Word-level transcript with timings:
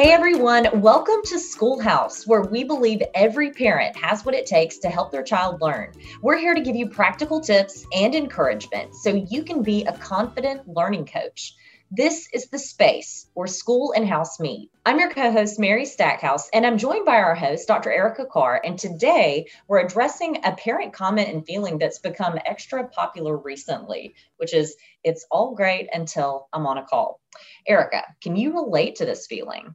Hey 0.00 0.12
everyone, 0.12 0.80
welcome 0.80 1.20
to 1.24 1.38
Schoolhouse, 1.38 2.26
where 2.26 2.40
we 2.40 2.64
believe 2.64 3.02
every 3.14 3.50
parent 3.50 3.94
has 3.96 4.24
what 4.24 4.34
it 4.34 4.46
takes 4.46 4.78
to 4.78 4.88
help 4.88 5.12
their 5.12 5.22
child 5.22 5.60
learn. 5.60 5.92
We're 6.22 6.38
here 6.38 6.54
to 6.54 6.62
give 6.62 6.74
you 6.74 6.88
practical 6.88 7.38
tips 7.38 7.84
and 7.92 8.14
encouragement 8.14 8.94
so 8.94 9.10
you 9.10 9.42
can 9.42 9.62
be 9.62 9.84
a 9.84 9.92
confident 9.92 10.66
learning 10.66 11.04
coach. 11.04 11.54
This 11.90 12.28
is 12.32 12.48
the 12.48 12.58
space 12.58 13.26
where 13.34 13.46
school 13.46 13.92
and 13.92 14.08
house 14.08 14.40
meet. 14.40 14.70
I'm 14.86 14.98
your 14.98 15.10
co 15.10 15.32
host, 15.32 15.58
Mary 15.58 15.84
Stackhouse, 15.84 16.48
and 16.48 16.64
I'm 16.64 16.78
joined 16.78 17.04
by 17.04 17.16
our 17.16 17.34
host, 17.34 17.68
Dr. 17.68 17.92
Erica 17.92 18.24
Carr. 18.24 18.58
And 18.64 18.78
today 18.78 19.48
we're 19.68 19.84
addressing 19.84 20.38
a 20.44 20.52
parent 20.52 20.94
comment 20.94 21.28
and 21.28 21.44
feeling 21.44 21.76
that's 21.76 21.98
become 21.98 22.38
extra 22.46 22.88
popular 22.88 23.36
recently, 23.36 24.14
which 24.38 24.54
is 24.54 24.76
it's 25.04 25.26
all 25.30 25.54
great 25.54 25.90
until 25.92 26.48
I'm 26.54 26.66
on 26.66 26.78
a 26.78 26.84
call. 26.84 27.20
Erica, 27.66 28.02
can 28.22 28.34
you 28.34 28.54
relate 28.54 28.96
to 28.96 29.04
this 29.04 29.26
feeling? 29.26 29.74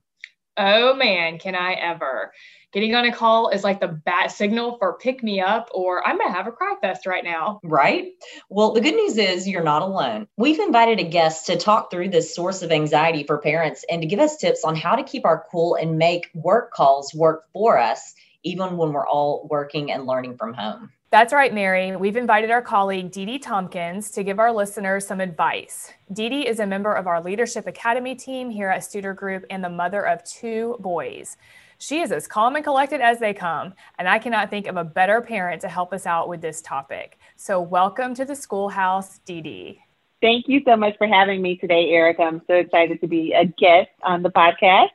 Oh 0.58 0.96
man, 0.96 1.38
can 1.38 1.56
I 1.56 1.74
ever? 1.74 2.32
Getting 2.72 2.94
on 2.94 3.06
a 3.06 3.12
call 3.12 3.50
is 3.50 3.64
like 3.64 3.80
the 3.80 3.88
bat 3.88 4.32
signal 4.32 4.78
for 4.78 4.98
pick 4.98 5.24
me 5.24 5.40
up, 5.40 5.70
or 5.74 6.06
I'm 6.06 6.18
gonna 6.18 6.34
have 6.34 6.48
a 6.48 6.52
cry 6.52 6.76
fest 6.82 7.06
right 7.06 7.24
now. 7.24 7.60
Right? 7.64 8.12
Well, 8.50 8.74
the 8.74 8.82
good 8.82 8.96
news 8.96 9.18
is 9.18 9.48
you're 9.48 9.64
not 9.64 9.82
alone. 9.82 10.28
We've 10.38 10.60
invited 10.60 11.00
a 11.00 11.10
guest 11.10 11.46
to 11.46 11.58
talk 11.58 11.90
through 11.90 12.10
this 12.10 12.36
source 12.36 12.62
of 12.62 12.72
anxiety 12.72 13.24
for 13.24 13.38
parents 13.38 13.86
and 13.90 14.02
to 14.02 14.08
give 14.08 14.20
us 14.20 14.38
tips 14.38 14.64
on 14.66 14.76
how 14.76 14.96
to 14.96 15.04
keep 15.04 15.26
our 15.26 15.46
cool 15.52 15.76
and 15.76 15.98
make 15.98 16.30
work 16.34 16.72
calls 16.72 17.14
work 17.14 17.46
for 17.54 17.78
us, 17.78 18.14
even 18.44 18.78
when 18.78 18.92
we're 18.92 19.08
all 19.08 19.48
working 19.50 19.92
and 19.92 20.06
learning 20.06 20.38
from 20.38 20.54
home. 20.54 20.92
That's 21.16 21.32
right, 21.32 21.54
Mary. 21.54 21.96
We've 21.96 22.18
invited 22.18 22.52
our 22.52 22.62
colleague 22.62 23.10
Dee 23.10 23.26
Dee 23.26 23.40
Tompkins 23.40 24.12
to 24.12 24.22
give 24.22 24.38
our 24.38 24.52
listeners 24.52 25.08
some 25.08 25.22
advice. 25.22 25.94
Dee 26.12 26.28
Dee 26.28 26.46
is 26.46 26.60
a 26.60 26.68
member 26.68 26.94
of 26.94 27.08
our 27.08 27.24
Leadership 27.24 27.68
Academy 27.68 28.16
team 28.16 28.50
here 28.50 28.68
at 28.68 28.82
Studer 28.82 29.16
Group 29.16 29.46
and 29.50 29.64
the 29.64 29.70
mother 29.70 30.06
of 30.06 30.26
two 30.26 30.76
boys. 30.82 31.38
She 31.78 32.02
is 32.02 32.12
as 32.12 32.28
calm 32.28 32.58
and 32.58 32.66
collected 32.66 33.00
as 33.00 33.20
they 33.20 33.34
come, 33.34 33.76
and 33.98 34.10
I 34.10 34.20
cannot 34.20 34.50
think 34.50 34.68
of 34.68 34.76
a 34.76 34.84
better 34.84 35.22
parent 35.22 35.62
to 35.62 35.70
help 35.70 35.94
us 35.94 36.06
out 36.06 36.28
with 36.28 36.42
this 36.42 36.62
topic. 36.62 37.18
So, 37.38 37.62
welcome 37.62 38.14
to 38.16 38.26
the 38.26 38.36
schoolhouse, 38.36 39.20
Dee 39.20 39.40
Dee. 39.40 39.80
Thank 40.22 40.50
you 40.50 40.64
so 40.66 40.76
much 40.76 40.98
for 40.98 41.08
having 41.08 41.42
me 41.42 41.56
today, 41.56 41.92
Eric. 41.92 42.20
I'm 42.20 42.42
so 42.46 42.56
excited 42.56 43.00
to 43.00 43.08
be 43.08 43.32
a 43.32 43.46
guest 43.46 43.92
on 44.04 44.22
the 44.22 44.32
podcast. 44.32 44.90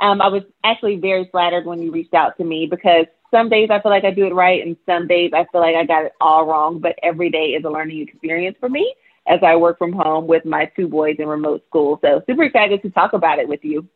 Um, 0.00 0.22
I 0.22 0.28
was 0.28 0.44
actually 0.62 0.98
very 0.98 1.28
flattered 1.32 1.66
when 1.66 1.82
you 1.82 1.90
reached 1.90 2.14
out 2.14 2.36
to 2.36 2.44
me 2.44 2.68
because 2.70 3.06
some 3.34 3.48
days 3.48 3.68
I 3.70 3.80
feel 3.80 3.90
like 3.90 4.04
I 4.04 4.12
do 4.12 4.26
it 4.26 4.34
right, 4.34 4.64
and 4.64 4.76
some 4.86 5.08
days 5.08 5.32
I 5.34 5.44
feel 5.50 5.60
like 5.60 5.74
I 5.74 5.84
got 5.84 6.04
it 6.04 6.12
all 6.20 6.46
wrong. 6.46 6.78
But 6.78 6.96
every 7.02 7.30
day 7.30 7.46
is 7.56 7.64
a 7.64 7.68
learning 7.70 8.00
experience 8.00 8.56
for 8.60 8.68
me 8.68 8.94
as 9.26 9.40
I 9.42 9.56
work 9.56 9.78
from 9.78 9.92
home 9.92 10.26
with 10.26 10.44
my 10.44 10.70
two 10.76 10.86
boys 10.86 11.16
in 11.18 11.26
remote 11.26 11.64
school. 11.66 11.98
So 12.02 12.22
super 12.26 12.44
excited 12.44 12.82
to 12.82 12.90
talk 12.90 13.12
about 13.12 13.38
it 13.38 13.48
with 13.48 13.64
you. 13.64 13.88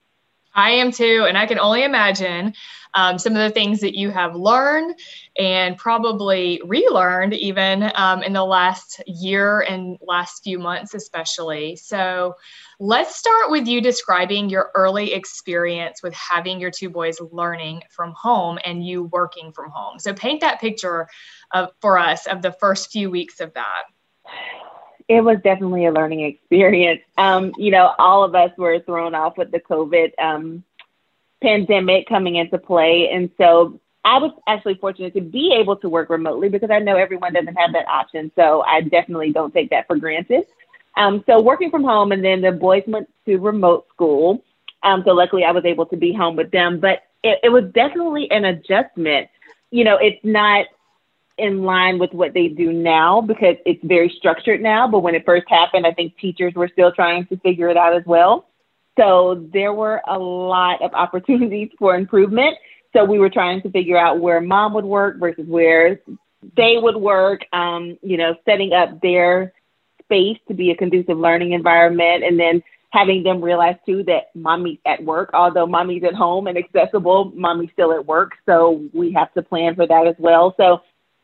I 0.54 0.70
am 0.70 0.90
too, 0.90 1.24
and 1.28 1.38
I 1.38 1.46
can 1.46 1.58
only 1.58 1.84
imagine 1.84 2.54
um, 2.94 3.18
some 3.18 3.34
of 3.34 3.38
the 3.38 3.50
things 3.50 3.80
that 3.80 3.96
you 3.96 4.10
have 4.10 4.34
learned 4.34 4.98
and 5.38 5.76
probably 5.76 6.60
relearned 6.64 7.34
even 7.34 7.90
um, 7.94 8.22
in 8.22 8.32
the 8.32 8.44
last 8.44 9.02
year 9.06 9.60
and 9.60 9.98
last 10.00 10.42
few 10.42 10.58
months, 10.58 10.94
especially. 10.94 11.76
So, 11.76 12.34
let's 12.80 13.16
start 13.16 13.50
with 13.50 13.66
you 13.66 13.80
describing 13.80 14.48
your 14.48 14.70
early 14.74 15.12
experience 15.12 16.02
with 16.02 16.14
having 16.14 16.60
your 16.60 16.70
two 16.70 16.88
boys 16.88 17.18
learning 17.32 17.82
from 17.90 18.12
home 18.12 18.58
and 18.64 18.84
you 18.84 19.04
working 19.04 19.52
from 19.52 19.70
home. 19.70 19.98
So, 19.98 20.12
paint 20.14 20.40
that 20.40 20.60
picture 20.60 21.08
of, 21.52 21.70
for 21.80 21.98
us 21.98 22.26
of 22.26 22.42
the 22.42 22.52
first 22.52 22.90
few 22.90 23.10
weeks 23.10 23.40
of 23.40 23.52
that. 23.54 23.84
It 25.08 25.22
was 25.22 25.38
definitely 25.42 25.86
a 25.86 25.92
learning 25.92 26.20
experience. 26.20 27.00
Um, 27.16 27.52
you 27.56 27.70
know, 27.70 27.94
all 27.98 28.24
of 28.24 28.34
us 28.34 28.50
were 28.58 28.80
thrown 28.80 29.14
off 29.14 29.38
with 29.38 29.50
the 29.50 29.60
COVID 29.60 30.12
um, 30.18 30.62
pandemic 31.42 32.08
coming 32.08 32.36
into 32.36 32.58
play. 32.58 33.08
And 33.10 33.30
so 33.38 33.80
I 34.04 34.18
was 34.18 34.32
actually 34.46 34.74
fortunate 34.74 35.14
to 35.14 35.20
be 35.20 35.54
able 35.58 35.76
to 35.76 35.88
work 35.88 36.10
remotely 36.10 36.48
because 36.48 36.70
I 36.70 36.78
know 36.78 36.96
everyone 36.96 37.32
doesn't 37.32 37.56
have 37.56 37.72
that 37.72 37.88
option. 37.88 38.30
So 38.36 38.62
I 38.62 38.82
definitely 38.82 39.32
don't 39.32 39.52
take 39.52 39.70
that 39.70 39.86
for 39.86 39.96
granted. 39.96 40.44
Um, 40.96 41.22
so 41.26 41.40
working 41.40 41.70
from 41.70 41.84
home, 41.84 42.12
and 42.12 42.24
then 42.24 42.40
the 42.40 42.52
boys 42.52 42.82
went 42.86 43.08
to 43.26 43.38
remote 43.38 43.86
school. 43.90 44.42
Um, 44.82 45.02
so 45.06 45.12
luckily, 45.12 45.44
I 45.44 45.52
was 45.52 45.64
able 45.64 45.86
to 45.86 45.96
be 45.96 46.12
home 46.12 46.36
with 46.36 46.50
them. 46.50 46.80
But 46.80 47.02
it, 47.22 47.38
it 47.44 47.48
was 47.50 47.64
definitely 47.72 48.30
an 48.30 48.44
adjustment. 48.44 49.28
You 49.70 49.84
know, 49.84 49.96
it's 49.96 50.22
not 50.24 50.66
in 51.38 51.62
line 51.62 51.98
with 51.98 52.12
what 52.12 52.34
they 52.34 52.48
do 52.48 52.72
now 52.72 53.20
because 53.20 53.56
it's 53.64 53.82
very 53.84 54.12
structured 54.18 54.60
now. 54.60 54.88
But 54.88 55.00
when 55.00 55.14
it 55.14 55.24
first 55.24 55.46
happened, 55.48 55.86
I 55.86 55.92
think 55.92 56.16
teachers 56.18 56.54
were 56.54 56.68
still 56.72 56.92
trying 56.92 57.26
to 57.26 57.36
figure 57.38 57.68
it 57.68 57.76
out 57.76 57.96
as 57.96 58.02
well. 58.06 58.48
So 58.98 59.46
there 59.52 59.72
were 59.72 60.02
a 60.06 60.18
lot 60.18 60.82
of 60.82 60.92
opportunities 60.94 61.70
for 61.78 61.96
improvement. 61.96 62.56
So 62.92 63.04
we 63.04 63.18
were 63.18 63.30
trying 63.30 63.62
to 63.62 63.70
figure 63.70 63.98
out 63.98 64.20
where 64.20 64.40
mom 64.40 64.74
would 64.74 64.84
work 64.84 65.18
versus 65.18 65.46
where 65.46 66.00
they 66.56 66.76
would 66.78 66.96
work, 66.96 67.42
um, 67.52 67.98
you 68.02 68.16
know, 68.16 68.34
setting 68.44 68.72
up 68.72 69.00
their 69.00 69.52
space 70.04 70.38
to 70.48 70.54
be 70.54 70.70
a 70.70 70.76
conducive 70.76 71.18
learning 71.18 71.52
environment 71.52 72.24
and 72.24 72.40
then 72.40 72.62
having 72.90 73.22
them 73.22 73.42
realize 73.42 73.76
too 73.84 74.02
that 74.04 74.34
mommy's 74.34 74.78
at 74.86 75.04
work. 75.04 75.30
Although 75.34 75.66
mommy's 75.66 76.04
at 76.04 76.14
home 76.14 76.46
and 76.46 76.56
accessible, 76.56 77.32
mommy's 77.34 77.70
still 77.72 77.92
at 77.92 78.06
work. 78.06 78.32
So 78.46 78.82
we 78.94 79.12
have 79.12 79.32
to 79.34 79.42
plan 79.42 79.74
for 79.74 79.86
that 79.86 80.06
as 80.06 80.14
well. 80.18 80.54
So 80.56 80.80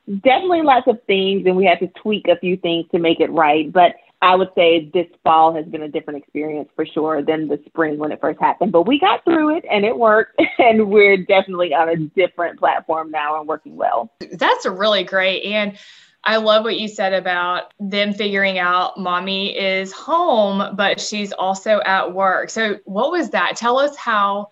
definitely 0.07 0.63
lots 0.63 0.87
of 0.87 1.03
things 1.07 1.47
and 1.47 1.57
we 1.57 1.65
had 1.65 1.79
to 1.81 1.89
tweak 2.01 2.29
a 2.29 2.37
few 2.37 2.57
things 2.57 2.87
to 2.93 2.99
make 2.99 3.21
it 3.21 3.31
right. 3.31 3.73
But 3.73 3.95
I 4.23 4.35
would 4.37 4.49
say 4.55 4.91
this 4.93 5.07
fall 5.23 5.55
has 5.55 5.67
been 5.67 5.83
a 5.83 5.89
different 5.89 6.23
experience 6.23 6.71
for 6.75 6.87
sure 6.87 7.23
than 7.23 7.49
the 7.49 7.61
spring 7.67 7.99
when 7.99 8.11
it 8.11 8.21
first 8.21 8.41
happened. 8.41 8.73
But 8.73 8.87
we 8.87 8.99
got 8.99 9.23
through 9.25 9.57
it 9.57 9.65
and 9.71 9.85
it 9.85 9.97
worked. 9.97 10.41
And 10.57 10.89
we're 10.89 11.19
definitely 11.19 11.75
on 11.75 11.89
a 11.89 11.97
different 11.97 12.59
platform 12.59 13.11
now 13.11 13.39
and 13.39 13.47
working 13.47 13.77
well. 13.77 14.11
That's 14.33 14.65
really 14.65 15.05
great. 15.05 15.43
And 15.43 15.77
I 16.23 16.37
love 16.37 16.65
what 16.65 16.79
you 16.79 16.89
said 16.89 17.13
about 17.13 17.75
them 17.79 18.15
figuring 18.15 18.59
out 18.59 18.97
mommy 18.97 19.59
is 19.59 19.93
home, 19.93 20.75
but 20.75 21.01
she's 21.01 21.33
also 21.33 21.81
at 21.85 22.15
work. 22.15 22.49
So, 22.49 22.79
what 22.85 23.11
was 23.11 23.31
that? 23.31 23.57
Tell 23.57 23.79
us 23.79 23.95
how 23.97 24.51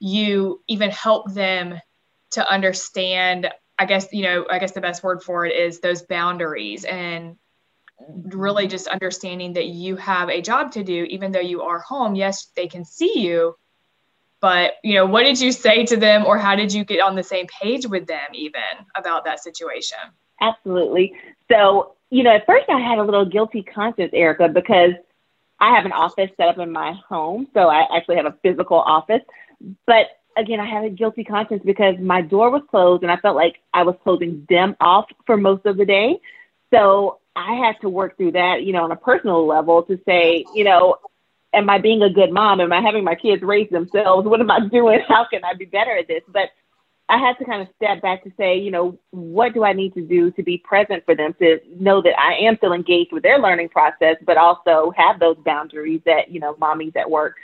you 0.00 0.62
even 0.66 0.90
help 0.90 1.32
them 1.32 1.80
to 2.32 2.50
understand. 2.50 3.48
I 3.78 3.86
guess, 3.86 4.12
you 4.12 4.22
know, 4.22 4.46
I 4.50 4.58
guess 4.58 4.72
the 4.72 4.80
best 4.80 5.02
word 5.02 5.22
for 5.22 5.46
it 5.46 5.54
is 5.56 5.80
those 5.80 6.02
boundaries 6.02 6.84
and 6.84 7.36
really 8.24 8.66
just 8.66 8.88
understanding 8.88 9.52
that 9.54 9.66
you 9.66 9.96
have 9.96 10.28
a 10.28 10.40
job 10.42 10.72
to 10.72 10.82
do 10.82 11.04
even 11.04 11.32
though 11.32 11.40
you 11.40 11.62
are 11.62 11.78
home. 11.78 12.14
Yes 12.14 12.48
they 12.56 12.66
can 12.66 12.84
see 12.84 13.20
you 13.20 13.56
but 14.40 14.72
you 14.82 14.94
know 14.94 15.06
what 15.06 15.22
did 15.22 15.40
you 15.40 15.52
say 15.52 15.86
to 15.86 15.96
them 15.96 16.24
or 16.26 16.36
how 16.36 16.56
did 16.56 16.72
you 16.72 16.84
get 16.84 17.00
on 17.00 17.14
the 17.14 17.22
same 17.22 17.46
page 17.46 17.86
with 17.86 18.06
them 18.06 18.28
even 18.34 18.60
about 18.96 19.24
that 19.24 19.40
situation? 19.42 19.98
Absolutely. 20.40 21.14
So 21.50 21.94
you 22.10 22.22
know 22.22 22.34
at 22.34 22.44
first 22.44 22.68
i 22.68 22.78
had 22.78 22.98
a 22.98 23.02
little 23.02 23.24
guilty 23.24 23.62
conscience 23.62 24.10
erica 24.12 24.48
because 24.48 24.92
i 25.60 25.74
have 25.74 25.86
an 25.86 25.92
office 25.92 26.30
set 26.36 26.48
up 26.48 26.58
in 26.58 26.70
my 26.70 26.94
home. 27.08 27.46
So 27.54 27.68
i 27.68 27.86
actually 27.96 28.16
have 28.16 28.26
a 28.26 28.36
physical 28.42 28.80
office 28.80 29.22
but 29.86 30.06
again 30.36 30.60
i 30.60 30.66
had 30.66 30.84
a 30.84 30.90
guilty 30.90 31.24
conscience 31.24 31.62
because 31.64 31.94
my 32.00 32.20
door 32.20 32.50
was 32.50 32.62
closed 32.70 33.02
and 33.02 33.12
i 33.12 33.16
felt 33.16 33.36
like 33.36 33.56
i 33.74 33.82
was 33.82 33.94
closing 34.02 34.46
them 34.48 34.76
off 34.80 35.06
for 35.26 35.36
most 35.36 35.64
of 35.66 35.76
the 35.76 35.84
day 35.84 36.18
so 36.72 37.18
I 37.34 37.54
had 37.54 37.80
to 37.80 37.88
work 37.88 38.16
through 38.16 38.32
that, 38.32 38.62
you 38.62 38.72
know, 38.72 38.84
on 38.84 38.92
a 38.92 38.96
personal 38.96 39.46
level 39.46 39.82
to 39.84 39.98
say, 40.06 40.44
you 40.54 40.64
know, 40.64 40.96
am 41.54 41.68
I 41.70 41.78
being 41.78 42.02
a 42.02 42.10
good 42.10 42.30
mom? 42.30 42.60
Am 42.60 42.72
I 42.72 42.80
having 42.80 43.04
my 43.04 43.14
kids 43.14 43.42
raise 43.42 43.70
themselves? 43.70 44.26
What 44.26 44.40
am 44.40 44.50
I 44.50 44.60
doing? 44.72 45.00
How 45.06 45.26
can 45.30 45.44
I 45.44 45.54
be 45.54 45.64
better 45.64 45.96
at 45.96 46.08
this? 46.08 46.22
But 46.28 46.50
I 47.08 47.18
had 47.18 47.36
to 47.38 47.44
kind 47.44 47.62
of 47.62 47.68
step 47.76 48.00
back 48.00 48.24
to 48.24 48.32
say, 48.38 48.58
you 48.58 48.70
know, 48.70 48.98
what 49.10 49.52
do 49.52 49.64
I 49.64 49.72
need 49.72 49.94
to 49.94 50.02
do 50.02 50.30
to 50.32 50.42
be 50.42 50.58
present 50.58 51.04
for 51.04 51.14
them 51.14 51.34
to 51.40 51.60
know 51.78 52.00
that 52.00 52.18
I 52.18 52.46
am 52.46 52.56
still 52.56 52.72
engaged 52.72 53.12
with 53.12 53.22
their 53.22 53.38
learning 53.38 53.68
process, 53.68 54.16
but 54.24 54.36
also 54.36 54.92
have 54.96 55.18
those 55.18 55.36
boundaries 55.44 56.00
that, 56.06 56.30
you 56.30 56.40
know, 56.40 56.56
mommy's 56.58 56.94
at 56.96 57.10
work. 57.10 57.36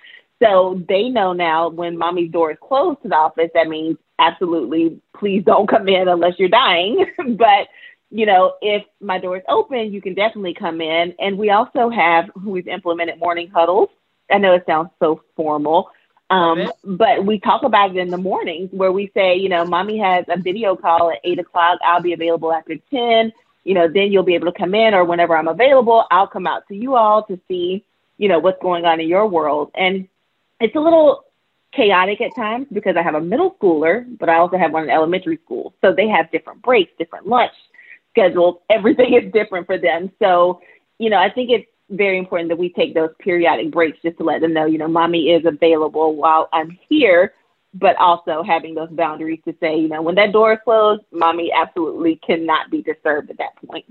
So 0.42 0.82
they 0.88 1.08
know 1.08 1.32
now 1.32 1.68
when 1.68 1.98
mommy's 1.98 2.30
door 2.30 2.52
is 2.52 2.58
closed 2.60 3.02
to 3.02 3.08
the 3.08 3.16
office, 3.16 3.50
that 3.54 3.68
means 3.68 3.96
absolutely 4.18 5.00
please 5.16 5.42
don't 5.44 5.68
come 5.68 5.88
in 5.88 6.08
unless 6.08 6.34
you're 6.38 6.48
dying. 6.48 7.06
but 7.36 7.68
you 8.10 8.24
know, 8.24 8.54
if 8.62 8.84
my 9.00 9.18
door 9.18 9.36
is 9.36 9.42
open, 9.48 9.92
you 9.92 10.00
can 10.00 10.14
definitely 10.14 10.54
come 10.54 10.80
in. 10.80 11.14
And 11.18 11.36
we 11.36 11.50
also 11.50 11.90
have, 11.90 12.30
we've 12.42 12.66
implemented 12.66 13.18
morning 13.18 13.50
huddles. 13.52 13.90
I 14.30 14.38
know 14.38 14.54
it 14.54 14.64
sounds 14.66 14.90
so 14.98 15.22
formal, 15.36 15.90
um, 16.30 16.70
but 16.84 17.24
we 17.24 17.38
talk 17.38 17.62
about 17.62 17.90
it 17.90 17.96
in 17.96 18.10
the 18.10 18.18
mornings 18.18 18.70
where 18.72 18.92
we 18.92 19.10
say, 19.14 19.36
you 19.36 19.48
know, 19.48 19.64
mommy 19.64 19.98
has 19.98 20.24
a 20.28 20.38
video 20.38 20.76
call 20.76 21.10
at 21.10 21.18
eight 21.24 21.38
o'clock. 21.38 21.78
I'll 21.82 22.02
be 22.02 22.12
available 22.12 22.52
after 22.52 22.76
10. 22.90 23.32
You 23.64 23.74
know, 23.74 23.88
then 23.88 24.12
you'll 24.12 24.24
be 24.24 24.34
able 24.34 24.50
to 24.52 24.58
come 24.58 24.74
in, 24.74 24.94
or 24.94 25.04
whenever 25.04 25.36
I'm 25.36 25.48
available, 25.48 26.04
I'll 26.10 26.26
come 26.26 26.46
out 26.46 26.66
to 26.68 26.74
you 26.74 26.96
all 26.96 27.24
to 27.24 27.38
see, 27.48 27.84
you 28.16 28.28
know, 28.28 28.38
what's 28.38 28.60
going 28.62 28.84
on 28.84 29.00
in 29.00 29.08
your 29.08 29.26
world. 29.26 29.70
And 29.74 30.08
it's 30.60 30.74
a 30.76 30.80
little 30.80 31.24
chaotic 31.72 32.20
at 32.20 32.34
times 32.34 32.66
because 32.72 32.96
I 32.96 33.02
have 33.02 33.14
a 33.14 33.20
middle 33.20 33.56
schooler, 33.60 34.04
but 34.18 34.28
I 34.28 34.36
also 34.36 34.56
have 34.56 34.72
one 34.72 34.84
in 34.84 34.90
elementary 34.90 35.38
school. 35.44 35.74
So 35.80 35.92
they 35.92 36.08
have 36.08 36.30
different 36.30 36.62
breaks, 36.62 36.92
different 36.98 37.26
lunch 37.26 37.52
schedules, 38.10 38.56
everything 38.70 39.14
is 39.14 39.32
different 39.32 39.66
for 39.66 39.78
them. 39.78 40.10
So, 40.18 40.60
you 40.98 41.10
know, 41.10 41.18
I 41.18 41.30
think 41.30 41.50
it's 41.50 41.68
very 41.90 42.18
important 42.18 42.48
that 42.50 42.58
we 42.58 42.70
take 42.70 42.94
those 42.94 43.10
periodic 43.18 43.70
breaks 43.70 43.98
just 44.02 44.18
to 44.18 44.24
let 44.24 44.40
them 44.40 44.52
know, 44.52 44.66
you 44.66 44.78
know, 44.78 44.88
mommy 44.88 45.30
is 45.30 45.44
available 45.46 46.16
while 46.16 46.48
I'm 46.52 46.76
here, 46.88 47.34
but 47.74 47.96
also 47.96 48.42
having 48.42 48.74
those 48.74 48.90
boundaries 48.90 49.40
to 49.46 49.54
say, 49.60 49.78
you 49.78 49.88
know, 49.88 50.02
when 50.02 50.14
that 50.16 50.32
door 50.32 50.52
is 50.54 50.58
closed, 50.64 51.02
mommy 51.12 51.52
absolutely 51.52 52.16
cannot 52.16 52.70
be 52.70 52.82
disturbed 52.82 53.30
at 53.30 53.38
that 53.38 53.56
point. 53.66 53.84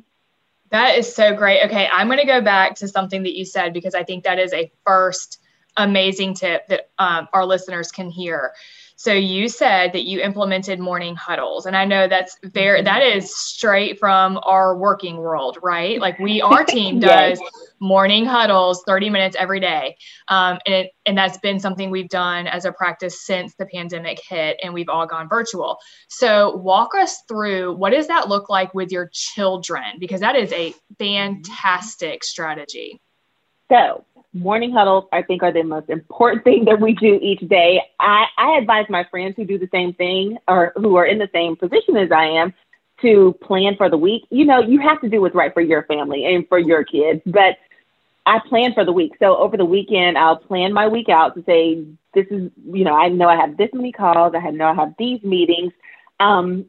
That 0.69 0.97
is 0.97 1.13
so 1.13 1.33
great. 1.33 1.63
Okay, 1.65 1.87
I'm 1.91 2.07
going 2.07 2.19
to 2.19 2.25
go 2.25 2.41
back 2.41 2.75
to 2.75 2.87
something 2.87 3.23
that 3.23 3.37
you 3.37 3.45
said 3.45 3.73
because 3.73 3.95
I 3.95 4.03
think 4.03 4.25
that 4.25 4.37
is 4.37 4.51
a 4.53 4.71
first 4.85 5.39
amazing 5.77 6.33
tip 6.33 6.67
that 6.67 6.89
um, 6.99 7.27
our 7.33 7.45
listeners 7.45 7.91
can 7.91 8.09
hear. 8.09 8.53
So 8.99 9.13
you 9.13 9.47
said 9.47 9.93
that 9.93 10.05
you 10.05 10.21
implemented 10.21 10.79
morning 10.79 11.15
huddles, 11.15 11.67
and 11.67 11.77
I 11.77 11.85
know 11.85 12.07
that's 12.07 12.35
very 12.43 12.81
that 12.81 13.03
is 13.03 13.33
straight 13.33 13.99
from 13.99 14.39
our 14.41 14.75
working 14.75 15.17
world, 15.17 15.59
right? 15.61 16.01
Like 16.01 16.17
we, 16.17 16.41
our 16.41 16.63
team 16.65 16.99
does 16.99 17.39
yes. 17.39 17.51
morning 17.79 18.25
huddles, 18.25 18.81
thirty 18.87 19.11
minutes 19.11 19.35
every 19.39 19.59
day, 19.59 19.97
um, 20.29 20.57
and 20.65 20.73
it, 20.73 20.91
and 21.05 21.15
that's 21.15 21.37
been 21.37 21.59
something 21.59 21.91
we've 21.91 22.09
done 22.09 22.47
as 22.47 22.65
a 22.65 22.71
practice 22.71 23.23
since 23.23 23.53
the 23.53 23.67
pandemic 23.67 24.19
hit, 24.27 24.59
and 24.63 24.73
we've 24.73 24.89
all 24.89 25.05
gone 25.05 25.29
virtual. 25.29 25.77
So 26.07 26.55
walk 26.55 26.95
us 26.95 27.21
through 27.27 27.75
what 27.75 27.91
does 27.91 28.07
that 28.07 28.29
look 28.29 28.49
like 28.49 28.73
with 28.73 28.91
your 28.91 29.11
children, 29.13 29.99
because 29.99 30.21
that 30.21 30.35
is 30.35 30.51
a 30.53 30.73
fantastic 30.97 32.23
strategy. 32.23 32.99
So 33.69 34.05
morning 34.37 34.71
huddles, 34.71 35.05
I 35.11 35.21
think, 35.21 35.43
are 35.43 35.51
the 35.51 35.63
most 35.63 35.89
important 35.89 36.43
thing 36.45 36.65
that 36.65 36.79
we 36.79 36.93
do 36.93 37.19
each 37.21 37.47
day. 37.47 37.81
I, 37.99 38.25
I 38.37 38.57
advise 38.57 38.85
my 38.89 39.03
friends 39.05 39.35
who 39.35 39.45
do 39.45 39.57
the 39.57 39.69
same 39.71 39.93
thing 39.93 40.37
or 40.47 40.73
who 40.75 40.95
are 40.95 41.05
in 41.05 41.17
the 41.17 41.29
same 41.33 41.55
position 41.55 41.97
as 41.97 42.11
I 42.11 42.25
am 42.25 42.53
to 43.01 43.33
plan 43.43 43.75
for 43.77 43.89
the 43.89 43.97
week. 43.97 44.23
You 44.29 44.45
know, 44.45 44.59
you 44.59 44.79
have 44.81 45.01
to 45.01 45.09
do 45.09 45.21
what's 45.21 45.35
right 45.35 45.53
for 45.53 45.61
your 45.61 45.83
family 45.83 46.25
and 46.25 46.47
for 46.47 46.57
your 46.57 46.83
kids, 46.83 47.21
but 47.25 47.57
I 48.25 48.39
plan 48.39 48.73
for 48.73 48.83
the 48.83 48.91
week. 48.91 49.13
So 49.19 49.37
over 49.37 49.55
the 49.55 49.65
weekend, 49.65 50.17
I'll 50.17 50.37
plan 50.37 50.73
my 50.73 50.87
week 50.87 51.07
out 51.07 51.35
to 51.35 51.43
say, 51.45 51.85
this 52.13 52.25
is, 52.29 52.51
you 52.65 52.83
know, 52.83 52.93
I 52.93 53.07
know 53.07 53.29
I 53.29 53.35
have 53.35 53.55
this 53.55 53.69
many 53.73 53.91
calls. 53.91 54.33
I 54.35 54.49
know 54.49 54.67
I 54.67 54.73
have 54.73 54.95
these 54.97 55.23
meetings. 55.23 55.71
Um, 56.19 56.65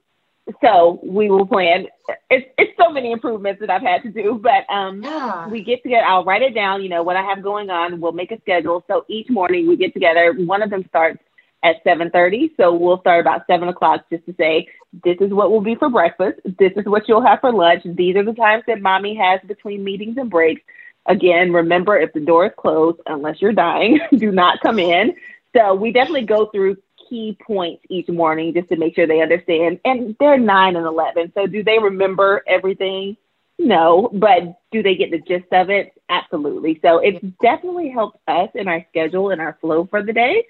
so 0.63 1.01
we 1.03 1.31
will 1.31 1.47
plan. 1.47 1.87
It's, 2.31 2.47
it's 2.57 2.73
so 2.79 2.91
many 2.91 3.13
improvements 3.13 3.61
that 3.61 3.71
I've 3.71 3.83
had 3.83 4.03
to 4.03 4.11
do, 4.11 4.41
but 4.43 4.69
um, 4.73 5.03
yeah. 5.03 5.49
we 5.49 5.63
get 5.63 5.83
together. 5.83 6.07
I'll 6.07 6.25
write 6.25 6.43
it 6.43 6.55
down. 6.55 6.83
You 6.83 6.89
know 6.89 7.03
what 7.03 7.17
I 7.17 7.23
have 7.23 7.43
going 7.43 7.71
on. 7.71 8.01
We'll 8.01 8.13
make 8.13 8.31
a 8.31 8.41
schedule. 8.41 8.85
So 8.87 9.05
each 9.09 9.29
morning 9.29 9.67
we 9.67 9.77
get 9.77 9.93
together. 9.93 10.33
One 10.37 10.63
of 10.63 10.71
them 10.71 10.85
starts 10.89 11.19
at 11.63 11.83
7:30. 11.85 12.51
So 12.57 12.73
we'll 12.75 13.01
start 13.01 13.21
about 13.21 13.43
seven 13.47 13.69
o'clock 13.69 14.05
just 14.11 14.25
to 14.27 14.35
say 14.39 14.69
this 15.05 15.17
is 15.21 15.33
what 15.33 15.51
will 15.51 15.61
be 15.61 15.75
for 15.75 15.91
breakfast. 15.91 16.41
This 16.59 16.73
is 16.77 16.87
what 16.87 17.09
you'll 17.09 17.25
have 17.25 17.41
for 17.41 17.53
lunch. 17.53 17.83
These 17.85 18.17
are 18.17 18.25
the 18.25 18.33
times 18.33 18.65
that 18.67 18.81
mommy 18.81 19.15
has 19.17 19.41
between 19.47 19.85
meetings 19.85 20.17
and 20.17 20.31
breaks. 20.31 20.63
Again, 21.07 21.53
remember 21.53 21.99
if 21.99 22.13
the 22.13 22.21
door 22.21 22.47
is 22.47 22.53
closed, 22.57 23.01
unless 23.07 23.41
you're 23.41 23.53
dying, 23.53 24.01
do 24.17 24.31
not 24.31 24.61
come 24.61 24.79
in. 24.79 25.15
So 25.57 25.75
we 25.75 25.93
definitely 25.93 26.27
go 26.27 26.47
through 26.47 26.77
key 27.09 27.37
points 27.47 27.83
each 27.89 28.09
morning 28.09 28.55
just 28.55 28.69
to 28.69 28.77
make 28.77 28.95
sure 28.95 29.07
they 29.07 29.21
understand. 29.21 29.81
And 29.85 30.17
they're 30.21 30.39
nine 30.39 30.77
and 30.77 30.87
11. 30.87 31.33
So 31.35 31.47
do 31.47 31.63
they 31.63 31.79
remember 31.79 32.43
everything? 32.47 33.17
No, 33.59 34.09
but 34.13 34.61
do 34.71 34.83
they 34.83 34.95
get 34.95 35.11
the 35.11 35.19
gist 35.19 35.53
of 35.53 35.69
it? 35.71 35.93
Absolutely. 36.09 36.79
So 36.83 36.99
it 36.99 37.39
definitely 37.41 37.91
helps 37.91 38.19
us 38.29 38.51
in 38.55 38.69
our 38.69 38.85
schedule 38.91 39.31
and 39.31 39.41
our 39.41 39.59
flow 39.61 39.87
for 39.87 40.03
the 40.03 40.13
day. 40.13 40.47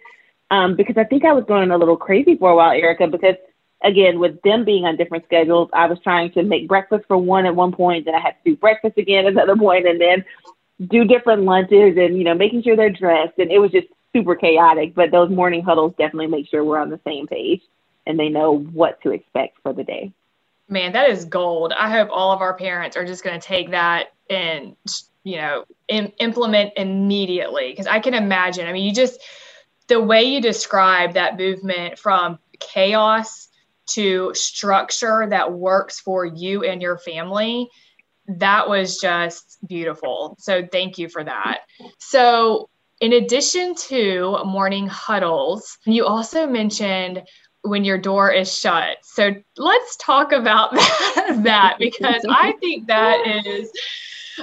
Um, 0.51 0.77
because 0.77 0.97
I 0.97 1.05
think 1.05 1.25
I 1.25 1.33
was 1.33 1.45
going 1.45 1.71
a 1.71 1.77
little 1.77 1.97
crazy 1.97 2.37
for 2.37 2.51
a 2.51 2.57
while, 2.57 2.73
Erica, 2.73 3.07
because 3.07 3.37
again, 3.83 4.19
with 4.19 4.41
them 4.43 4.65
being 4.65 4.85
on 4.85 4.97
different 4.97 5.25
schedules, 5.25 5.69
I 5.73 5.87
was 5.87 5.99
trying 6.03 6.33
to 6.33 6.43
make 6.43 6.69
breakfast 6.69 7.05
for 7.07 7.17
one 7.17 7.47
at 7.47 7.55
one 7.55 7.73
point, 7.73 8.07
then 8.07 8.15
I 8.15 8.21
had 8.21 8.35
to 8.45 8.51
do 8.51 8.57
breakfast 8.57 8.99
again 8.99 9.27
at 9.27 9.33
another 9.33 9.57
point, 9.57 9.87
and 9.87 10.01
then 10.01 10.25
do 10.89 11.05
different 11.05 11.43
lunches 11.43 11.97
and, 11.97 12.17
you 12.17 12.25
know, 12.25 12.35
making 12.35 12.63
sure 12.63 12.77
they're 12.77 12.91
dressed. 12.91 13.39
And 13.39 13.51
it 13.51 13.59
was 13.59 13.71
just 13.71 13.89
super 14.13 14.35
chaotic, 14.35 14.95
but 14.95 15.11
those 15.11 15.31
morning 15.31 15.63
huddles 15.63 15.95
definitely 15.99 16.27
make 16.27 16.49
sure 16.49 16.65
we're 16.65 16.79
on 16.79 16.91
the 16.91 17.01
same 17.05 17.27
page 17.27 17.63
and 18.07 18.19
they 18.19 18.29
know 18.29 18.59
what 18.59 19.01
to 19.03 19.11
expect 19.11 19.59
for 19.63 19.73
the 19.73 19.85
day. 19.85 20.13
Man, 20.69 20.93
that 20.93 21.11
is 21.11 21.25
gold. 21.25 21.73
I 21.73 21.91
hope 21.91 22.09
all 22.11 22.33
of 22.33 22.41
our 22.41 22.55
parents 22.55 22.97
are 22.97 23.05
just 23.05 23.25
going 23.25 23.39
to 23.39 23.47
take 23.47 23.71
that 23.71 24.13
and, 24.29 24.77
you 25.25 25.37
know, 25.37 25.65
Im- 25.89 26.13
implement 26.19 26.73
immediately. 26.77 27.71
Because 27.71 27.87
I 27.87 28.01
can 28.01 28.15
imagine, 28.15 28.67
I 28.67 28.73
mean, 28.73 28.85
you 28.85 28.93
just, 28.93 29.21
the 29.89 30.01
way 30.01 30.25
you 30.25 30.41
describe 30.43 31.15
that 31.15 31.39
movement 31.39 31.99
from 31.99 32.39
chaos 32.61 33.49
to 33.91 34.33
structure 34.35 35.27
that 35.29 35.53
works 35.53 36.01
for 36.01 36.27
you 36.27 36.65
and 36.65 36.83
your 36.83 36.99
family, 36.99 37.71
that 38.29 38.69
was 38.69 38.99
just 38.99 39.59
beautiful. 39.67 40.37
So 40.39 40.67
thank 40.71 40.99
you 40.99 41.09
for 41.09 41.25
that. 41.25 41.61
So, 41.99 42.69
in 43.01 43.13
addition 43.13 43.75
to 43.75 44.39
morning 44.45 44.87
huddles, 44.87 45.79
you 45.85 46.05
also 46.05 46.47
mentioned 46.47 47.23
when 47.63 47.85
your 47.85 47.99
door 47.99 48.31
is 48.33 48.57
shut. 48.57 48.99
So 49.03 49.35
let's 49.57 49.97
talk 49.97 50.33
about 50.33 50.73
that, 50.75 51.77
because 51.79 52.25
I 52.29 52.55
think 52.61 52.87
that 52.87 53.27
is 53.45 53.71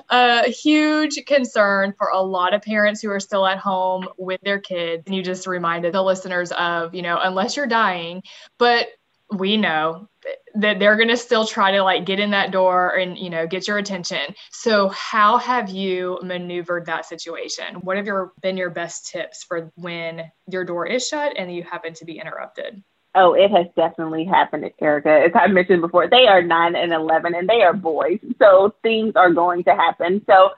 a 0.09 0.49
huge 0.49 1.23
concern 1.25 1.93
for 1.97 2.09
a 2.09 2.21
lot 2.21 2.53
of 2.53 2.61
parents 2.61 3.01
who 3.01 3.09
are 3.09 3.19
still 3.19 3.45
at 3.45 3.57
home 3.57 4.07
with 4.17 4.41
their 4.41 4.59
kids. 4.59 5.03
And 5.05 5.15
you 5.15 5.23
just 5.23 5.47
reminded 5.47 5.93
the 5.93 6.03
listeners 6.03 6.51
of, 6.51 6.93
you 6.93 7.01
know, 7.01 7.19
unless 7.21 7.55
you're 7.55 7.67
dying, 7.67 8.21
but 8.57 8.87
we 9.31 9.57
know 9.57 10.07
that 10.55 10.79
they're 10.79 10.95
going 10.95 11.09
to 11.09 11.17
still 11.17 11.45
try 11.45 11.71
to 11.71 11.81
like 11.81 12.05
get 12.05 12.19
in 12.19 12.31
that 12.31 12.51
door 12.51 12.95
and 12.95 13.17
you 13.17 13.29
know 13.29 13.47
get 13.47 13.67
your 13.67 13.77
attention 13.77 14.33
so 14.51 14.89
how 14.89 15.37
have 15.37 15.69
you 15.69 16.19
maneuvered 16.23 16.85
that 16.85 17.05
situation 17.05 17.75
what 17.81 17.97
have 17.97 18.05
your 18.05 18.33
been 18.41 18.57
your 18.57 18.69
best 18.69 19.07
tips 19.07 19.43
for 19.43 19.71
when 19.75 20.31
your 20.47 20.63
door 20.63 20.85
is 20.85 21.07
shut 21.07 21.33
and 21.37 21.53
you 21.53 21.63
happen 21.63 21.93
to 21.93 22.05
be 22.05 22.19
interrupted 22.19 22.83
Oh, 23.17 23.33
it 23.33 23.49
has 23.51 23.67
definitely 23.77 24.25
happened, 24.25 24.69
Erica. 24.81 25.09
As 25.09 25.31
I 25.33 25.47
mentioned 25.47 25.79
before, 25.79 26.09
they 26.09 26.27
are 26.27 26.41
nine 26.41 26.75
and 26.75 26.91
11 26.91 27.33
and 27.33 27.47
they 27.47 27.61
are 27.61 27.71
boys. 27.71 28.19
So 28.39 28.75
things 28.83 29.13
are 29.15 29.31
going 29.31 29.63
to 29.63 29.73
happen. 29.73 30.21
So 30.27 30.49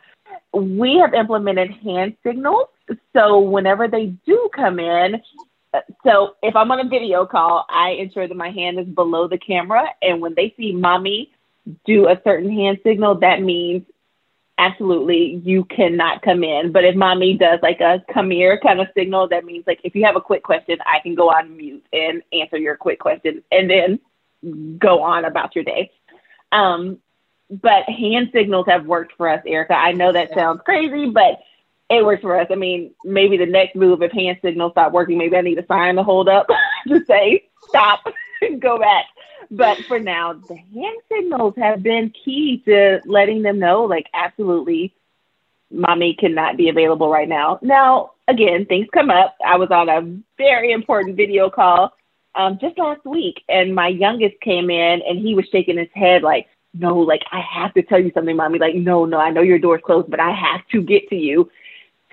we 0.59 0.97
have 0.97 1.13
implemented 1.13 1.69
hand 1.71 2.17
signals. 2.23 2.67
So 3.13 3.39
whenever 3.39 3.87
they 3.87 4.07
do 4.25 4.49
come 4.55 4.79
in, 4.79 5.21
so 6.03 6.35
if 6.41 6.55
I'm 6.55 6.71
on 6.71 6.79
a 6.79 6.89
video 6.89 7.25
call, 7.25 7.65
I 7.69 7.91
ensure 7.91 8.27
that 8.27 8.37
my 8.37 8.49
hand 8.49 8.79
is 8.79 8.87
below 8.87 9.27
the 9.27 9.37
camera. 9.37 9.85
And 10.01 10.21
when 10.21 10.33
they 10.35 10.53
see 10.57 10.71
mommy 10.71 11.31
do 11.85 12.07
a 12.07 12.19
certain 12.23 12.51
hand 12.51 12.79
signal, 12.83 13.15
that 13.19 13.41
means 13.41 13.83
absolutely 14.57 15.41
you 15.43 15.65
cannot 15.65 16.21
come 16.21 16.43
in. 16.43 16.71
But 16.71 16.83
if 16.83 16.95
mommy 16.95 17.37
does 17.37 17.59
like 17.61 17.79
a 17.79 18.03
come 18.13 18.31
here 18.31 18.59
kind 18.59 18.79
of 18.79 18.87
signal, 18.95 19.27
that 19.29 19.45
means 19.45 19.65
like 19.67 19.79
if 19.83 19.95
you 19.95 20.05
have 20.05 20.15
a 20.15 20.21
quick 20.21 20.43
question, 20.43 20.77
I 20.85 20.99
can 20.99 21.15
go 21.15 21.29
on 21.29 21.55
mute 21.55 21.85
and 21.93 22.21
answer 22.33 22.57
your 22.57 22.75
quick 22.75 22.99
question 22.99 23.43
and 23.51 23.69
then 23.69 23.99
go 24.77 25.01
on 25.01 25.25
about 25.25 25.55
your 25.55 25.63
day. 25.63 25.91
Um, 26.51 26.99
but 27.49 27.83
hand 27.83 28.29
signals 28.33 28.65
have 28.67 28.85
worked 28.85 29.13
for 29.15 29.29
us, 29.29 29.41
Erica. 29.45 29.73
I 29.73 29.93
know 29.93 30.11
that 30.11 30.33
sounds 30.33 30.61
crazy, 30.65 31.09
but 31.09 31.39
it 31.89 32.03
works 32.03 32.21
for 32.21 32.39
us. 32.39 32.47
I 32.51 32.55
mean, 32.55 32.91
maybe 33.03 33.37
the 33.37 33.45
next 33.45 33.75
move, 33.75 34.01
if 34.01 34.11
hand 34.11 34.39
signals 34.41 34.73
stop 34.73 34.91
working, 34.91 35.17
maybe 35.17 35.37
I 35.37 35.41
need 35.41 35.59
a 35.59 35.65
sign 35.67 35.95
to 35.95 36.03
hold 36.03 36.27
up 36.27 36.47
to 36.87 37.03
say 37.05 37.45
stop 37.67 38.05
go 38.59 38.79
back. 38.79 39.05
But 39.49 39.77
for 39.85 39.99
now, 39.99 40.33
the 40.33 40.55
hand 40.55 40.97
signals 41.09 41.53
have 41.57 41.81
been 41.81 42.11
key 42.25 42.61
to 42.65 42.99
letting 43.05 43.41
them 43.43 43.59
know, 43.59 43.83
like, 43.83 44.07
absolutely, 44.13 44.93
mommy 45.71 46.15
cannot 46.15 46.57
be 46.57 46.69
available 46.69 47.09
right 47.09 47.29
now. 47.29 47.59
Now, 47.61 48.11
again, 48.27 48.65
things 48.65 48.87
come 48.93 49.09
up. 49.09 49.37
I 49.45 49.55
was 49.55 49.69
on 49.71 49.89
a 49.89 50.19
very 50.37 50.71
important 50.71 51.15
video 51.15 51.49
call 51.49 51.93
um, 52.35 52.57
just 52.59 52.77
last 52.77 53.05
week, 53.05 53.41
and 53.47 53.73
my 53.73 53.87
youngest 53.87 54.39
came 54.41 54.69
in 54.69 55.01
and 55.07 55.19
he 55.19 55.33
was 55.33 55.45
shaking 55.51 55.77
his 55.77 55.87
head 55.93 56.23
like, 56.23 56.47
no, 56.73 56.99
like 56.99 57.23
I 57.31 57.41
have 57.41 57.73
to 57.73 57.81
tell 57.81 57.99
you 57.99 58.11
something, 58.13 58.35
mommy. 58.35 58.59
Like, 58.59 58.75
no, 58.75 59.05
no, 59.05 59.17
I 59.17 59.31
know 59.31 59.41
your 59.41 59.59
door's 59.59 59.81
closed, 59.83 60.11
but 60.11 60.19
I 60.19 60.31
have 60.31 60.61
to 60.71 60.81
get 60.81 61.07
to 61.09 61.15
you. 61.15 61.49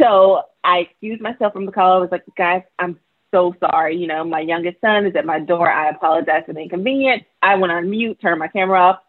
So 0.01 0.43
I 0.63 0.79
excused 0.79 1.21
myself 1.21 1.53
from 1.53 1.67
the 1.67 1.73
call. 1.73 1.99
I 1.99 2.01
was 2.01 2.11
like, 2.11 2.25
guys, 2.37 2.63
I'm 2.79 2.99
so 3.31 3.55
sorry. 3.61 3.97
You 3.97 4.07
know, 4.07 4.25
my 4.25 4.41
youngest 4.41 4.81
son 4.81 5.07
is 5.07 5.17
at 5.17 5.27
my 5.27 5.41
door. 5.41 5.71
I 5.71 5.91
apologize 5.91 6.45
for 6.47 6.53
the 6.53 6.61
inconvenience. 6.61 7.25
I 7.43 7.57
went 7.57 7.73
on 7.73 7.91
mute, 7.91 8.19
turned 8.21 8.39
my 8.39 8.49
camera 8.49 8.81
off, 8.81 9.01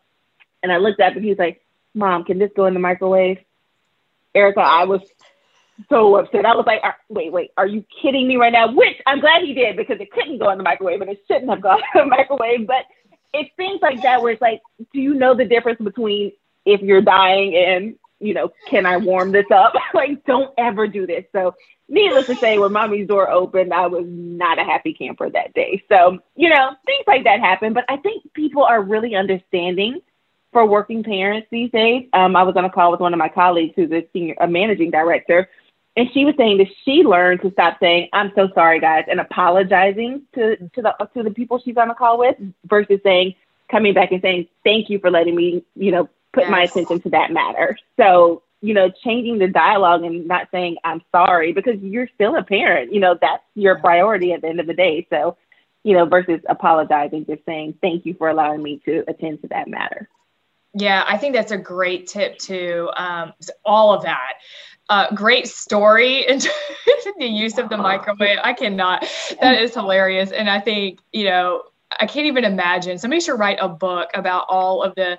and 0.63 0.71
I 0.71 0.77
looked 0.77 0.99
up 0.99 1.13
and 1.15 1.23
he 1.23 1.29
was 1.29 1.39
like, 1.39 1.61
Mom, 1.93 2.23
can 2.23 2.39
this 2.39 2.51
go 2.55 2.65
in 2.65 2.73
the 2.73 2.79
microwave? 2.79 3.37
Erica, 4.33 4.59
I 4.59 4.83
was 4.83 5.01
so 5.89 6.17
upset. 6.17 6.45
I 6.45 6.55
was 6.55 6.65
like, 6.65 6.81
wait, 7.09 7.31
wait, 7.31 7.51
are 7.57 7.67
you 7.67 7.85
kidding 8.01 8.27
me 8.27 8.35
right 8.35 8.51
now? 8.51 8.73
Which 8.73 9.01
I'm 9.05 9.21
glad 9.21 9.43
he 9.43 9.53
did 9.53 9.77
because 9.77 9.99
it 9.99 10.11
couldn't 10.11 10.39
go 10.39 10.49
in 10.49 10.57
the 10.57 10.63
microwave 10.63 11.01
and 11.01 11.09
it 11.09 11.23
shouldn't 11.27 11.49
have 11.49 11.61
gone 11.61 11.79
in 11.95 12.01
the 12.01 12.05
microwave. 12.05 12.67
But 12.67 12.85
it's 13.33 13.49
things 13.55 13.79
like 13.81 14.01
that 14.03 14.21
where 14.21 14.33
it's 14.33 14.41
like, 14.41 14.61
do 14.93 14.99
you 14.99 15.13
know 15.13 15.35
the 15.35 15.45
difference 15.45 15.79
between 15.81 16.31
if 16.65 16.81
you're 16.81 17.01
dying 17.01 17.55
and 17.55 17.95
you 18.19 18.33
know, 18.33 18.51
can 18.69 18.85
I 18.85 18.97
warm 18.97 19.31
this 19.31 19.45
up? 19.53 19.73
like, 19.93 20.25
don't 20.25 20.53
ever 20.57 20.87
do 20.87 21.05
this. 21.05 21.25
So, 21.31 21.55
needless 21.89 22.25
to 22.27 22.37
say, 22.41 22.57
when 22.57 22.71
mommy's 22.71 23.07
door 23.07 23.29
opened, 23.29 23.73
I 23.73 23.87
was 23.87 24.05
not 24.07 24.59
a 24.59 24.63
happy 24.63 24.93
camper 24.93 25.29
that 25.29 25.53
day. 25.53 25.83
So, 25.89 26.19
you 26.35 26.49
know, 26.49 26.71
things 26.85 27.03
like 27.07 27.23
that 27.25 27.39
happen. 27.39 27.73
But 27.73 27.85
I 27.89 27.97
think 27.97 28.33
people 28.33 28.63
are 28.63 28.81
really 28.81 29.15
understanding 29.15 30.01
for 30.51 30.65
working 30.65 31.03
parents 31.03 31.47
these 31.51 31.69
days. 31.71 32.07
Um, 32.13 32.35
I 32.35 32.43
was 32.43 32.55
on 32.55 32.63
a 32.63 32.69
call 32.69 32.91
with 32.91 33.01
one 33.01 33.13
of 33.13 33.19
my 33.19 33.29
colleagues 33.29 33.73
who's 33.75 33.91
a 33.91 34.07
senior, 34.13 34.35
a 34.39 34.47
managing 34.47 34.89
director, 34.89 35.49
and 35.97 36.09
she 36.13 36.25
was 36.25 36.33
saying 36.37 36.57
that 36.59 36.67
she 36.83 37.03
learned 37.03 37.41
to 37.41 37.51
stop 37.51 37.77
saying 37.81 38.09
"I'm 38.13 38.31
so 38.35 38.49
sorry, 38.53 38.79
guys" 38.79 39.05
and 39.09 39.19
apologizing 39.19 40.23
to 40.33 40.55
to 40.57 40.81
the 40.81 40.93
to 41.13 41.23
the 41.23 41.31
people 41.31 41.59
she's 41.59 41.77
on 41.77 41.89
a 41.89 41.95
call 41.95 42.17
with, 42.17 42.35
versus 42.65 42.99
saying 43.03 43.35
coming 43.69 43.93
back 43.93 44.11
and 44.11 44.21
saying 44.21 44.47
thank 44.63 44.89
you 44.89 44.99
for 44.99 45.11
letting 45.11 45.35
me, 45.35 45.63
you 45.75 45.91
know, 45.91 46.09
put 46.35 46.43
yes. 46.43 46.51
my 46.51 46.63
attention 46.63 47.01
to 47.01 47.09
that 47.09 47.31
matter. 47.31 47.77
So 47.97 48.43
you 48.65 48.73
know, 48.73 48.89
changing 48.89 49.37
the 49.37 49.47
dialogue 49.47 50.03
and 50.03 50.27
not 50.27 50.47
saying 50.51 50.77
I'm 50.83 51.01
sorry 51.11 51.53
because 51.53 51.79
you're 51.81 52.09
still 52.15 52.35
a 52.35 52.43
parent. 52.43 52.91
You 52.91 52.99
know, 52.99 53.15
that's 53.19 53.43
your 53.53 53.77
priority 53.79 54.33
at 54.33 54.41
the 54.41 54.47
end 54.47 54.59
of 54.59 54.65
the 54.65 54.73
day. 54.73 55.05
So, 55.11 55.37
you 55.83 55.93
know, 55.93 56.05
versus 56.05 56.41
apologizing, 56.49 57.27
just 57.27 57.45
saying 57.45 57.75
thank 57.79 58.07
you 58.07 58.15
for 58.15 58.27
allowing 58.27 58.63
me 58.63 58.81
to 58.85 59.03
attend 59.07 59.41
to 59.41 59.47
that 59.49 59.67
matter. 59.67 60.09
Yeah, 60.73 61.05
I 61.07 61.17
think 61.17 61.35
that's 61.35 61.51
a 61.51 61.57
great 61.57 62.07
tip 62.07 62.39
too. 62.39 62.89
Um, 62.97 63.33
all 63.63 63.93
of 63.93 64.01
that. 64.01 64.33
Uh, 64.89 65.13
great 65.13 65.47
story 65.47 66.25
and 66.27 66.41
the 67.19 67.25
use 67.25 67.59
of 67.59 67.69
the 67.69 67.77
microwave. 67.77 68.39
I 68.43 68.53
cannot. 68.53 69.07
That 69.41 69.61
is 69.61 69.75
hilarious. 69.75 70.31
And 70.31 70.49
I 70.49 70.59
think, 70.59 70.99
you 71.13 71.25
know, 71.25 71.63
I 71.91 72.07
can't 72.07 72.25
even 72.25 72.43
imagine. 72.43 72.97
Somebody 72.97 73.21
should 73.21 73.39
write 73.39 73.59
a 73.61 73.69
book 73.69 74.09
about 74.13 74.45
all 74.49 74.83
of 74.83 74.95
the 74.95 75.17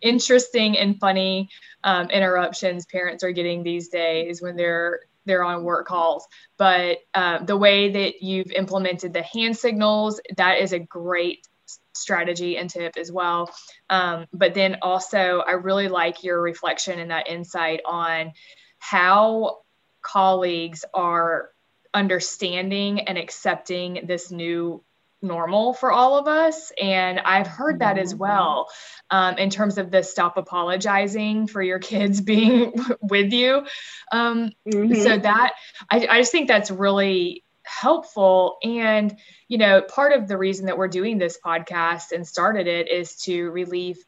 interesting 0.00 0.78
and 0.78 0.98
funny 0.98 1.50
um, 1.82 2.08
interruptions 2.10 2.86
parents 2.86 3.24
are 3.24 3.32
getting 3.32 3.62
these 3.62 3.88
days 3.88 4.40
when 4.40 4.56
they're 4.56 5.00
they're 5.26 5.44
on 5.44 5.64
work 5.64 5.86
calls. 5.86 6.26
But 6.58 6.98
uh, 7.14 7.44
the 7.44 7.56
way 7.56 7.90
that 7.90 8.22
you've 8.22 8.52
implemented 8.52 9.12
the 9.12 9.22
hand 9.22 9.56
signals, 9.56 10.20
that 10.36 10.60
is 10.60 10.72
a 10.72 10.78
great 10.78 11.48
strategy 11.94 12.58
and 12.58 12.68
tip 12.68 12.96
as 12.96 13.10
well. 13.10 13.50
Um, 13.88 14.26
but 14.32 14.54
then 14.54 14.78
also, 14.82 15.42
I 15.46 15.52
really 15.52 15.88
like 15.88 16.24
your 16.24 16.42
reflection 16.42 16.98
and 16.98 17.10
that 17.10 17.28
insight 17.28 17.80
on 17.86 18.32
how 18.78 19.60
colleagues 20.02 20.84
are 20.92 21.50
understanding 21.94 23.00
and 23.00 23.16
accepting 23.16 24.00
this 24.04 24.30
new 24.30 24.82
normal 25.24 25.74
for 25.74 25.90
all 25.90 26.18
of 26.18 26.28
us. 26.28 26.70
And 26.80 27.18
I've 27.18 27.46
heard 27.46 27.80
that 27.80 27.98
as 27.98 28.12
mm-hmm. 28.12 28.20
well 28.20 28.68
um, 29.10 29.38
in 29.38 29.50
terms 29.50 29.78
of 29.78 29.90
the 29.90 30.02
stop 30.02 30.36
apologizing 30.36 31.46
for 31.48 31.62
your 31.62 31.78
kids 31.78 32.20
being 32.20 32.74
with 33.02 33.32
you. 33.32 33.66
Um, 34.12 34.52
mm-hmm. 34.68 34.94
So 35.02 35.18
that 35.18 35.54
I, 35.90 36.06
I 36.06 36.20
just 36.20 36.32
think 36.32 36.48
that's 36.48 36.70
really 36.70 37.42
helpful. 37.64 38.58
And, 38.62 39.16
you 39.48 39.58
know, 39.58 39.82
part 39.82 40.12
of 40.12 40.28
the 40.28 40.36
reason 40.36 40.66
that 40.66 40.78
we're 40.78 40.88
doing 40.88 41.18
this 41.18 41.38
podcast 41.44 42.12
and 42.12 42.26
started 42.26 42.66
it 42.66 42.90
is 42.90 43.16
to 43.22 43.50
relieve 43.50 43.98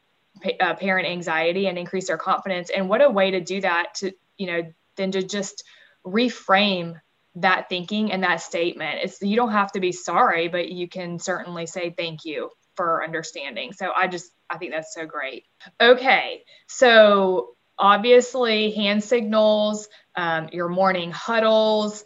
uh, 0.60 0.74
parent 0.74 1.08
anxiety 1.08 1.66
and 1.66 1.78
increase 1.78 2.08
their 2.08 2.18
confidence. 2.18 2.70
And 2.70 2.88
what 2.88 3.02
a 3.02 3.10
way 3.10 3.32
to 3.32 3.40
do 3.40 3.62
that 3.62 3.94
to, 3.96 4.12
you 4.36 4.46
know, 4.46 4.62
than 4.96 5.12
to 5.12 5.22
just 5.22 5.64
reframe 6.04 7.00
that 7.36 7.68
thinking 7.68 8.12
and 8.12 8.22
that 8.22 8.40
statement. 8.40 9.00
It's 9.02 9.20
you 9.22 9.36
don't 9.36 9.52
have 9.52 9.72
to 9.72 9.80
be 9.80 9.92
sorry, 9.92 10.48
but 10.48 10.70
you 10.70 10.88
can 10.88 11.18
certainly 11.18 11.66
say 11.66 11.94
thank 11.96 12.24
you 12.24 12.50
for 12.74 13.04
understanding. 13.04 13.72
So 13.72 13.92
I 13.94 14.08
just 14.08 14.30
I 14.50 14.58
think 14.58 14.72
that's 14.72 14.94
so 14.94 15.06
great. 15.06 15.44
Okay, 15.80 16.42
so 16.66 17.56
obviously 17.78 18.70
hand 18.72 19.04
signals, 19.04 19.88
um, 20.14 20.48
your 20.52 20.68
morning 20.68 21.10
huddles, 21.10 22.04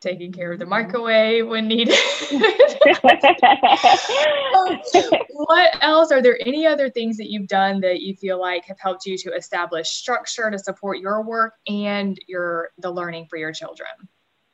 taking 0.00 0.32
care 0.32 0.52
of 0.52 0.58
the 0.58 0.64
microwave 0.66 1.46
when 1.46 1.68
needed. 1.68 1.94
what 5.32 5.76
else? 5.82 6.10
Are 6.10 6.22
there 6.22 6.38
any 6.40 6.66
other 6.66 6.88
things 6.88 7.18
that 7.18 7.30
you've 7.30 7.48
done 7.48 7.80
that 7.80 8.00
you 8.00 8.14
feel 8.16 8.40
like 8.40 8.64
have 8.64 8.80
helped 8.80 9.04
you 9.04 9.18
to 9.18 9.34
establish 9.34 9.90
structure 9.90 10.50
to 10.50 10.58
support 10.58 10.98
your 10.98 11.22
work 11.22 11.54
and 11.66 12.18
your 12.26 12.70
the 12.78 12.90
learning 12.90 13.26
for 13.28 13.36
your 13.36 13.52
children? 13.52 13.90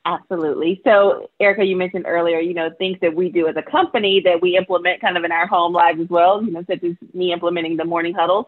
Absolutely. 0.07 0.79
So, 0.85 1.29
Erica, 1.41 1.65
you 1.65 1.75
mentioned 1.75 2.05
earlier, 2.07 2.39
you 2.39 2.53
know, 2.53 2.69
things 2.77 2.97
that 3.01 3.13
we 3.13 3.29
do 3.29 3.47
as 3.49 3.57
a 3.57 3.61
company 3.61 4.21
that 4.23 4.41
we 4.41 4.55
implement 4.55 5.01
kind 5.01 5.17
of 5.17 5.25
in 5.25 5.33
our 5.33 5.45
home 5.47 5.73
lives 5.73 5.99
as 5.99 6.07
well, 6.09 6.41
you 6.41 6.49
know, 6.51 6.63
such 6.65 6.81
as 6.85 6.93
me 7.13 7.33
implementing 7.33 7.75
the 7.75 7.83
morning 7.83 8.13
huddles. 8.13 8.45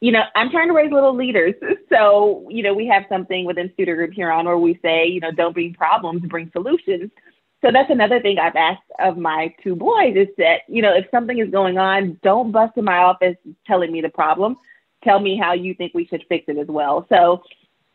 You 0.00 0.12
know, 0.12 0.22
I'm 0.34 0.50
trying 0.50 0.68
to 0.68 0.74
raise 0.74 0.90
little 0.90 1.14
leaders. 1.14 1.54
So, 1.92 2.46
you 2.50 2.62
know, 2.64 2.74
we 2.74 2.86
have 2.88 3.04
something 3.08 3.44
within 3.46 3.68
Studer 3.70 3.94
Group 3.94 4.12
Huron 4.12 4.44
where 4.44 4.58
we 4.58 4.78
say, 4.82 5.06
you 5.06 5.20
know, 5.20 5.30
don't 5.30 5.52
bring 5.54 5.72
problems, 5.72 6.22
bring 6.26 6.50
solutions. 6.52 7.10
So 7.64 7.70
that's 7.72 7.90
another 7.90 8.20
thing 8.20 8.38
I've 8.38 8.56
asked 8.56 8.82
of 8.98 9.16
my 9.16 9.54
two 9.62 9.76
boys 9.76 10.16
is 10.16 10.28
that, 10.36 10.62
you 10.68 10.82
know, 10.82 10.92
if 10.94 11.06
something 11.12 11.38
is 11.38 11.48
going 11.48 11.78
on, 11.78 12.18
don't 12.22 12.50
bust 12.50 12.76
in 12.76 12.84
my 12.84 12.98
office 12.98 13.36
telling 13.66 13.92
me 13.92 14.00
the 14.00 14.08
problem. 14.08 14.56
Tell 15.04 15.20
me 15.20 15.38
how 15.38 15.52
you 15.52 15.74
think 15.74 15.92
we 15.94 16.06
should 16.06 16.24
fix 16.28 16.46
it 16.48 16.58
as 16.58 16.66
well. 16.66 17.06
So 17.08 17.42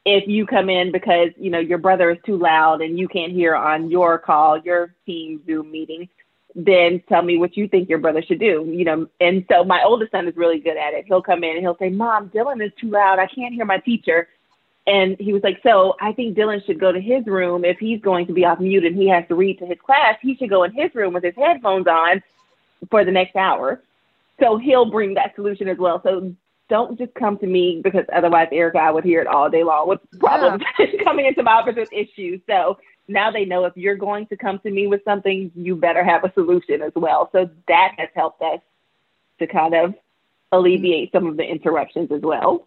if 0.06 0.28
you 0.28 0.46
come 0.46 0.70
in 0.70 0.92
because 0.92 1.30
you 1.38 1.50
know 1.50 1.60
your 1.60 1.78
brother 1.78 2.10
is 2.12 2.18
too 2.26 2.38
loud 2.38 2.82
and 2.82 2.98
you 2.98 3.08
can't 3.08 3.32
hear 3.32 3.56
on 3.56 3.90
your 3.90 4.18
call 4.18 4.58
your 4.60 4.94
team 5.06 5.42
zoom 5.46 5.72
meeting 5.72 6.10
then 6.56 7.02
tell 7.08 7.22
me 7.22 7.38
what 7.38 7.56
you 7.56 7.68
think 7.68 7.88
your 7.88 8.00
brother 8.00 8.22
should 8.22 8.40
do 8.40 8.68
you 8.70 8.84
know. 8.84 9.08
And 9.20 9.46
so 9.50 9.64
my 9.64 9.84
oldest 9.84 10.12
son 10.12 10.28
is 10.28 10.36
really 10.36 10.60
good 10.60 10.76
at 10.76 10.94
it. 10.94 11.06
He'll 11.06 11.22
come 11.22 11.44
in 11.44 11.52
and 11.52 11.60
he'll 11.60 11.78
say 11.78 11.90
mom 11.90 12.30
dylan 12.30 12.66
is 12.66 12.72
too 12.80 12.90
loud. 12.90 13.20
I 13.20 13.28
can't 13.28 13.54
hear 13.54 13.66
my 13.66 13.78
teacher. 13.78 14.28
And 14.88 15.16
he 15.20 15.32
was 15.32 15.44
like 15.44 15.60
so 15.62 15.96
i 16.02 16.12
think 16.12 16.36
dylan 16.36 16.66
should 16.66 16.80
go 16.80 16.92
to 16.92 17.00
his 17.00 17.26
room. 17.28 17.64
If 17.64 17.78
he's 17.78 18.02
going 18.02 18.26
to 18.28 18.34
be 18.34 18.46
off 18.46 18.60
mute 18.60 18.86
and 18.86 18.96
he 18.96 19.08
has 19.10 19.28
to 19.28 19.36
read 19.36 19.60
to 19.60 19.66
his 19.66 19.80
class 19.80 20.18
he 20.22 20.36
should 20.36 20.50
go 20.50 20.64
in 20.64 20.74
his 20.74 20.94
room 20.96 21.14
with 21.14 21.24
his 21.24 21.36
headphones 21.36 21.88
on 21.88 22.24
for 22.90 23.06
the 23.06 23.12
next 23.12 23.36
hour. 23.36 23.82
So 24.40 24.58
he'll 24.58 24.90
bring 24.90 25.14
that 25.14 25.36
solution 25.36 25.68
as 25.68 25.78
well. 25.78 26.02
So 26.02 26.34
don't 26.72 26.98
just 26.98 27.14
come 27.16 27.38
to 27.38 27.46
me 27.46 27.82
because 27.84 28.06
otherwise 28.16 28.48
Erica 28.54 28.78
I 28.78 28.92
would 28.92 29.04
hear 29.04 29.20
it 29.20 29.28
all 29.28 29.50
day 29.50 29.62
long 29.62 29.90
with 29.90 30.00
problems 30.20 30.64
yeah. 30.80 30.86
coming 31.04 31.26
into 31.26 31.44
my 31.44 31.52
office 31.52 31.76
with 31.76 31.92
issues. 31.92 32.40
So 32.50 32.78
now 33.10 33.30
they 33.30 33.44
know 33.44 33.66
if 33.66 33.76
you're 33.76 33.98
going 33.98 34.26
to 34.28 34.38
come 34.38 34.58
to 34.60 34.72
me 34.72 34.88
with 34.88 35.02
something, 35.04 35.52
you 35.54 35.76
better 35.76 36.02
have 36.02 36.24
a 36.24 36.32
solution 36.34 36.82
as 36.82 36.94
well. 36.96 37.30
So 37.34 37.50
that 37.68 37.92
has 37.98 38.08
helped 38.16 38.42
us 38.42 38.62
to 39.40 39.48
kind 39.48 39.76
of 39.76 39.94
alleviate 40.54 41.12
some 41.12 41.28
of 41.28 41.36
the 41.36 41.44
interruptions 41.44 42.10
as 42.10 42.22
well. 42.22 42.66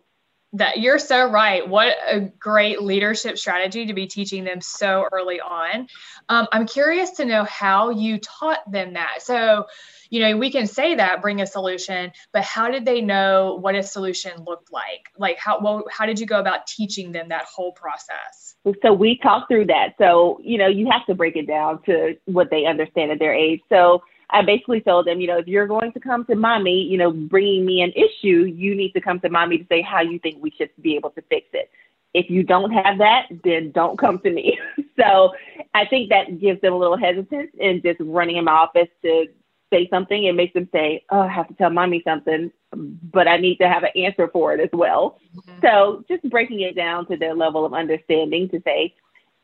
That 0.54 0.78
you're 0.78 1.00
so 1.00 1.28
right. 1.28 1.68
What 1.68 1.96
a 2.08 2.20
great 2.20 2.80
leadership 2.80 3.38
strategy 3.38 3.86
to 3.86 3.92
be 3.92 4.06
teaching 4.06 4.44
them 4.44 4.60
so 4.60 5.08
early 5.10 5.40
on. 5.40 5.88
Um, 6.28 6.46
I'm 6.52 6.64
curious 6.66 7.10
to 7.12 7.24
know 7.24 7.42
how 7.42 7.90
you 7.90 8.18
taught 8.18 8.70
them 8.70 8.94
that. 8.94 9.16
So, 9.18 9.66
you 10.10 10.20
know, 10.20 10.36
we 10.36 10.52
can 10.52 10.68
say 10.68 10.94
that 10.94 11.20
bring 11.20 11.40
a 11.40 11.46
solution, 11.46 12.12
but 12.32 12.44
how 12.44 12.70
did 12.70 12.84
they 12.84 13.00
know 13.00 13.58
what 13.60 13.74
a 13.74 13.82
solution 13.82 14.44
looked 14.46 14.72
like? 14.72 15.10
Like 15.18 15.38
how 15.38 15.58
well, 15.60 15.84
how 15.90 16.06
did 16.06 16.20
you 16.20 16.26
go 16.26 16.38
about 16.38 16.68
teaching 16.68 17.10
them 17.10 17.30
that 17.30 17.46
whole 17.46 17.72
process? 17.72 18.54
So 18.80 18.92
we 18.92 19.18
talked 19.20 19.48
through 19.48 19.66
that. 19.66 19.94
So, 19.98 20.38
you 20.40 20.56
know, 20.56 20.68
you 20.68 20.88
have 20.88 21.04
to 21.06 21.16
break 21.16 21.34
it 21.34 21.48
down 21.48 21.82
to 21.86 22.14
what 22.26 22.50
they 22.50 22.64
understand 22.64 23.10
at 23.10 23.18
their 23.18 23.34
age. 23.34 23.60
So 23.68 24.02
I 24.30 24.42
basically 24.42 24.80
told 24.80 25.06
them, 25.06 25.20
you 25.20 25.26
know, 25.26 25.38
if 25.38 25.46
you're 25.46 25.66
going 25.66 25.92
to 25.92 26.00
come 26.00 26.24
to 26.26 26.34
mommy, 26.34 26.82
you 26.82 26.98
know, 26.98 27.12
bringing 27.12 27.64
me 27.64 27.82
an 27.82 27.92
issue, 27.92 28.44
you 28.44 28.74
need 28.74 28.92
to 28.92 29.00
come 29.00 29.20
to 29.20 29.28
mommy 29.28 29.58
to 29.58 29.66
say 29.68 29.82
how 29.82 30.00
you 30.00 30.18
think 30.18 30.42
we 30.42 30.50
should 30.50 30.70
be 30.80 30.96
able 30.96 31.10
to 31.10 31.22
fix 31.22 31.46
it. 31.52 31.70
If 32.14 32.30
you 32.30 32.42
don't 32.42 32.70
have 32.70 32.98
that, 32.98 33.26
then 33.42 33.72
don't 33.72 33.98
come 33.98 34.18
to 34.20 34.30
me. 34.30 34.58
so 35.00 35.32
I 35.74 35.84
think 35.84 36.10
that 36.10 36.40
gives 36.40 36.60
them 36.60 36.72
a 36.72 36.78
little 36.78 36.96
hesitance 36.96 37.50
in 37.58 37.82
just 37.82 38.00
running 38.00 38.36
in 38.36 38.44
my 38.44 38.52
office 38.52 38.88
to 39.02 39.26
say 39.74 39.88
something, 39.88 40.24
it 40.24 40.34
makes 40.34 40.54
them 40.54 40.68
say, 40.72 41.04
"Oh, 41.10 41.20
I 41.20 41.28
have 41.28 41.48
to 41.48 41.54
tell 41.54 41.70
mommy 41.70 42.02
something, 42.04 42.52
but 42.72 43.26
I 43.26 43.38
need 43.38 43.56
to 43.56 43.68
have 43.68 43.82
an 43.82 43.90
answer 43.96 44.28
for 44.28 44.54
it 44.54 44.60
as 44.60 44.70
well." 44.72 45.18
Mm-hmm. 45.36 45.60
So 45.62 46.04
just 46.08 46.28
breaking 46.30 46.60
it 46.60 46.76
down 46.76 47.06
to 47.08 47.16
their 47.16 47.34
level 47.34 47.64
of 47.64 47.74
understanding 47.74 48.48
to 48.50 48.62
say, 48.64 48.94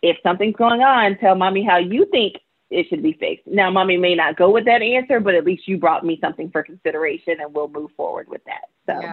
if 0.02 0.16
something's 0.22 0.56
going 0.56 0.82
on, 0.82 1.18
tell 1.18 1.34
mommy 1.34 1.64
how 1.64 1.78
you 1.78 2.06
think 2.06 2.36
it 2.70 2.86
should 2.88 3.02
be 3.02 3.12
fixed. 3.12 3.46
Now, 3.46 3.70
mommy 3.70 3.96
may 3.96 4.14
not 4.14 4.36
go 4.36 4.50
with 4.50 4.64
that 4.66 4.82
answer, 4.82 5.20
but 5.20 5.34
at 5.34 5.44
least 5.44 5.66
you 5.66 5.76
brought 5.78 6.04
me 6.04 6.18
something 6.20 6.50
for 6.50 6.62
consideration, 6.62 7.36
and 7.40 7.52
we'll 7.54 7.68
move 7.68 7.90
forward 7.96 8.28
with 8.28 8.42
that. 8.44 8.68
So. 8.86 9.00
Yeah. 9.00 9.12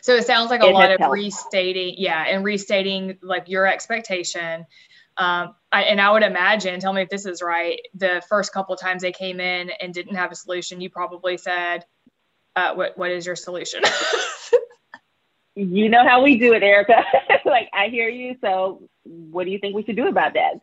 So 0.00 0.14
it 0.14 0.24
sounds 0.24 0.48
like 0.48 0.62
a 0.62 0.66
lot 0.66 0.92
of 0.92 1.00
helped. 1.00 1.12
restating, 1.12 1.96
yeah, 1.98 2.24
and 2.26 2.44
restating 2.44 3.18
like 3.20 3.48
your 3.48 3.66
expectation 3.66 4.64
um, 5.16 5.54
I, 5.70 5.82
and 5.84 6.00
I 6.00 6.10
would 6.10 6.22
imagine, 6.22 6.80
tell 6.80 6.92
me 6.92 7.02
if 7.02 7.08
this 7.08 7.26
is 7.26 7.42
right, 7.42 7.80
the 7.94 8.22
first 8.28 8.52
couple 8.52 8.74
times 8.76 9.02
they 9.02 9.12
came 9.12 9.40
in 9.40 9.70
and 9.80 9.92
didn't 9.92 10.14
have 10.14 10.32
a 10.32 10.34
solution, 10.34 10.80
you 10.80 10.90
probably 10.90 11.36
said, 11.36 11.84
uh, 12.56 12.74
what, 12.74 12.96
what 12.96 13.10
is 13.10 13.26
your 13.26 13.36
solution? 13.36 13.82
you 15.54 15.88
know 15.88 16.06
how 16.06 16.22
we 16.22 16.38
do 16.38 16.54
it, 16.54 16.62
Erica. 16.62 17.04
like, 17.44 17.68
I 17.74 17.88
hear 17.88 18.08
you. 18.08 18.36
So 18.40 18.88
what 19.04 19.44
do 19.44 19.50
you 19.50 19.58
think 19.58 19.74
we 19.74 19.84
should 19.84 19.96
do 19.96 20.08
about 20.08 20.34
that? 20.34 20.60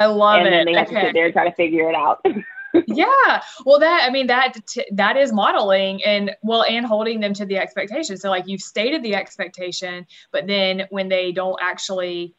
I 0.00 0.06
love 0.06 0.40
and 0.40 0.48
it. 0.48 0.52
And 0.54 0.68
they 0.68 0.74
have 0.74 0.88
okay. 0.88 0.96
to 0.96 1.06
sit 1.06 1.12
there 1.12 1.24
and 1.26 1.32
try 1.32 1.48
to 1.48 1.54
figure 1.54 1.88
it 1.88 1.94
out. 1.94 2.24
yeah 2.86 3.42
well 3.64 3.80
that 3.80 4.04
i 4.06 4.10
mean 4.10 4.28
that 4.28 4.54
that 4.92 5.16
is 5.16 5.32
modeling 5.32 6.02
and 6.04 6.30
well 6.42 6.62
and 6.62 6.86
holding 6.86 7.18
them 7.18 7.34
to 7.34 7.44
the 7.44 7.56
expectation 7.56 8.16
so 8.16 8.30
like 8.30 8.46
you've 8.46 8.60
stated 8.60 9.02
the 9.02 9.14
expectation 9.14 10.06
but 10.30 10.46
then 10.46 10.86
when 10.90 11.08
they 11.08 11.32
don't 11.32 11.58
actually 11.60 12.34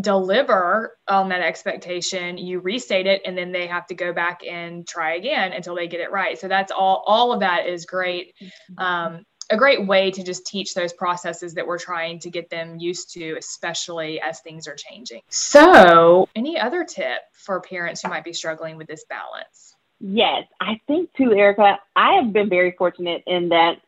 deliver 0.00 0.98
on 1.08 1.28
that 1.28 1.40
expectation 1.40 2.36
you 2.36 2.58
restate 2.58 3.06
it 3.06 3.22
and 3.24 3.38
then 3.38 3.52
they 3.52 3.66
have 3.66 3.86
to 3.86 3.94
go 3.94 4.12
back 4.12 4.40
and 4.46 4.86
try 4.88 5.14
again 5.14 5.52
until 5.52 5.74
they 5.74 5.86
get 5.86 6.00
it 6.00 6.10
right 6.10 6.38
so 6.38 6.48
that's 6.48 6.72
all 6.72 7.04
all 7.06 7.32
of 7.32 7.40
that 7.40 7.66
is 7.66 7.86
great 7.86 8.34
mm-hmm. 8.42 8.84
um, 8.84 9.24
a 9.50 9.56
great 9.56 9.86
way 9.86 10.10
to 10.10 10.22
just 10.22 10.46
teach 10.46 10.74
those 10.74 10.92
processes 10.92 11.54
that 11.54 11.66
we're 11.66 11.78
trying 11.78 12.18
to 12.20 12.30
get 12.30 12.50
them 12.50 12.78
used 12.78 13.12
to, 13.14 13.36
especially 13.36 14.20
as 14.20 14.40
things 14.40 14.66
are 14.66 14.74
changing. 14.74 15.22
So, 15.28 16.28
any 16.34 16.58
other 16.58 16.84
tip 16.84 17.20
for 17.32 17.60
parents 17.60 18.02
who 18.02 18.08
might 18.08 18.24
be 18.24 18.32
struggling 18.32 18.76
with 18.76 18.86
this 18.86 19.04
balance? 19.08 19.74
Yes, 20.00 20.44
I 20.60 20.80
think 20.86 21.12
too, 21.14 21.32
Erica. 21.32 21.78
I 21.96 22.14
have 22.14 22.32
been 22.32 22.48
very 22.48 22.74
fortunate 22.76 23.22
in 23.26 23.48
that 23.50 23.78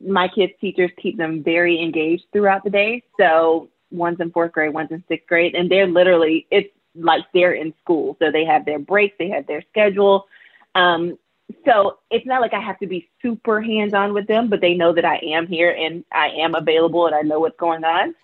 my 0.00 0.28
kids' 0.28 0.52
teachers 0.60 0.90
keep 1.00 1.16
them 1.16 1.42
very 1.42 1.80
engaged 1.80 2.24
throughout 2.32 2.64
the 2.64 2.70
day. 2.70 3.02
So 3.18 3.68
one's 3.90 4.20
in 4.20 4.30
fourth 4.30 4.52
grade, 4.52 4.72
one's 4.72 4.90
in 4.90 5.04
sixth 5.08 5.26
grade, 5.28 5.54
and 5.54 5.70
they're 5.70 5.86
literally 5.86 6.46
it's 6.50 6.70
like 6.94 7.24
they're 7.32 7.52
in 7.52 7.74
school. 7.82 8.16
So 8.20 8.30
they 8.30 8.44
have 8.44 8.64
their 8.64 8.78
breaks, 8.78 9.16
they 9.18 9.28
have 9.28 9.46
their 9.46 9.62
schedule. 9.70 10.26
Um, 10.74 11.18
so 11.64 11.98
it's 12.10 12.26
not 12.26 12.40
like 12.40 12.54
I 12.54 12.60
have 12.60 12.78
to 12.80 12.86
be 12.86 13.08
super 13.22 13.60
hands 13.60 13.94
on 13.94 14.12
with 14.14 14.26
them, 14.26 14.48
but 14.48 14.60
they 14.60 14.74
know 14.74 14.92
that 14.92 15.04
I 15.04 15.16
am 15.18 15.46
here 15.46 15.70
and 15.70 16.04
I 16.12 16.28
am 16.28 16.54
available 16.54 17.06
and 17.06 17.14
I 17.14 17.22
know 17.22 17.40
what's 17.40 17.56
going 17.56 17.84
on. 17.84 18.14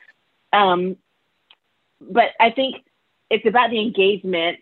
Um, 0.52 0.96
but 2.00 2.30
I 2.40 2.50
think 2.50 2.76
it's 3.30 3.46
about 3.46 3.70
the 3.70 3.80
engagement 3.80 4.58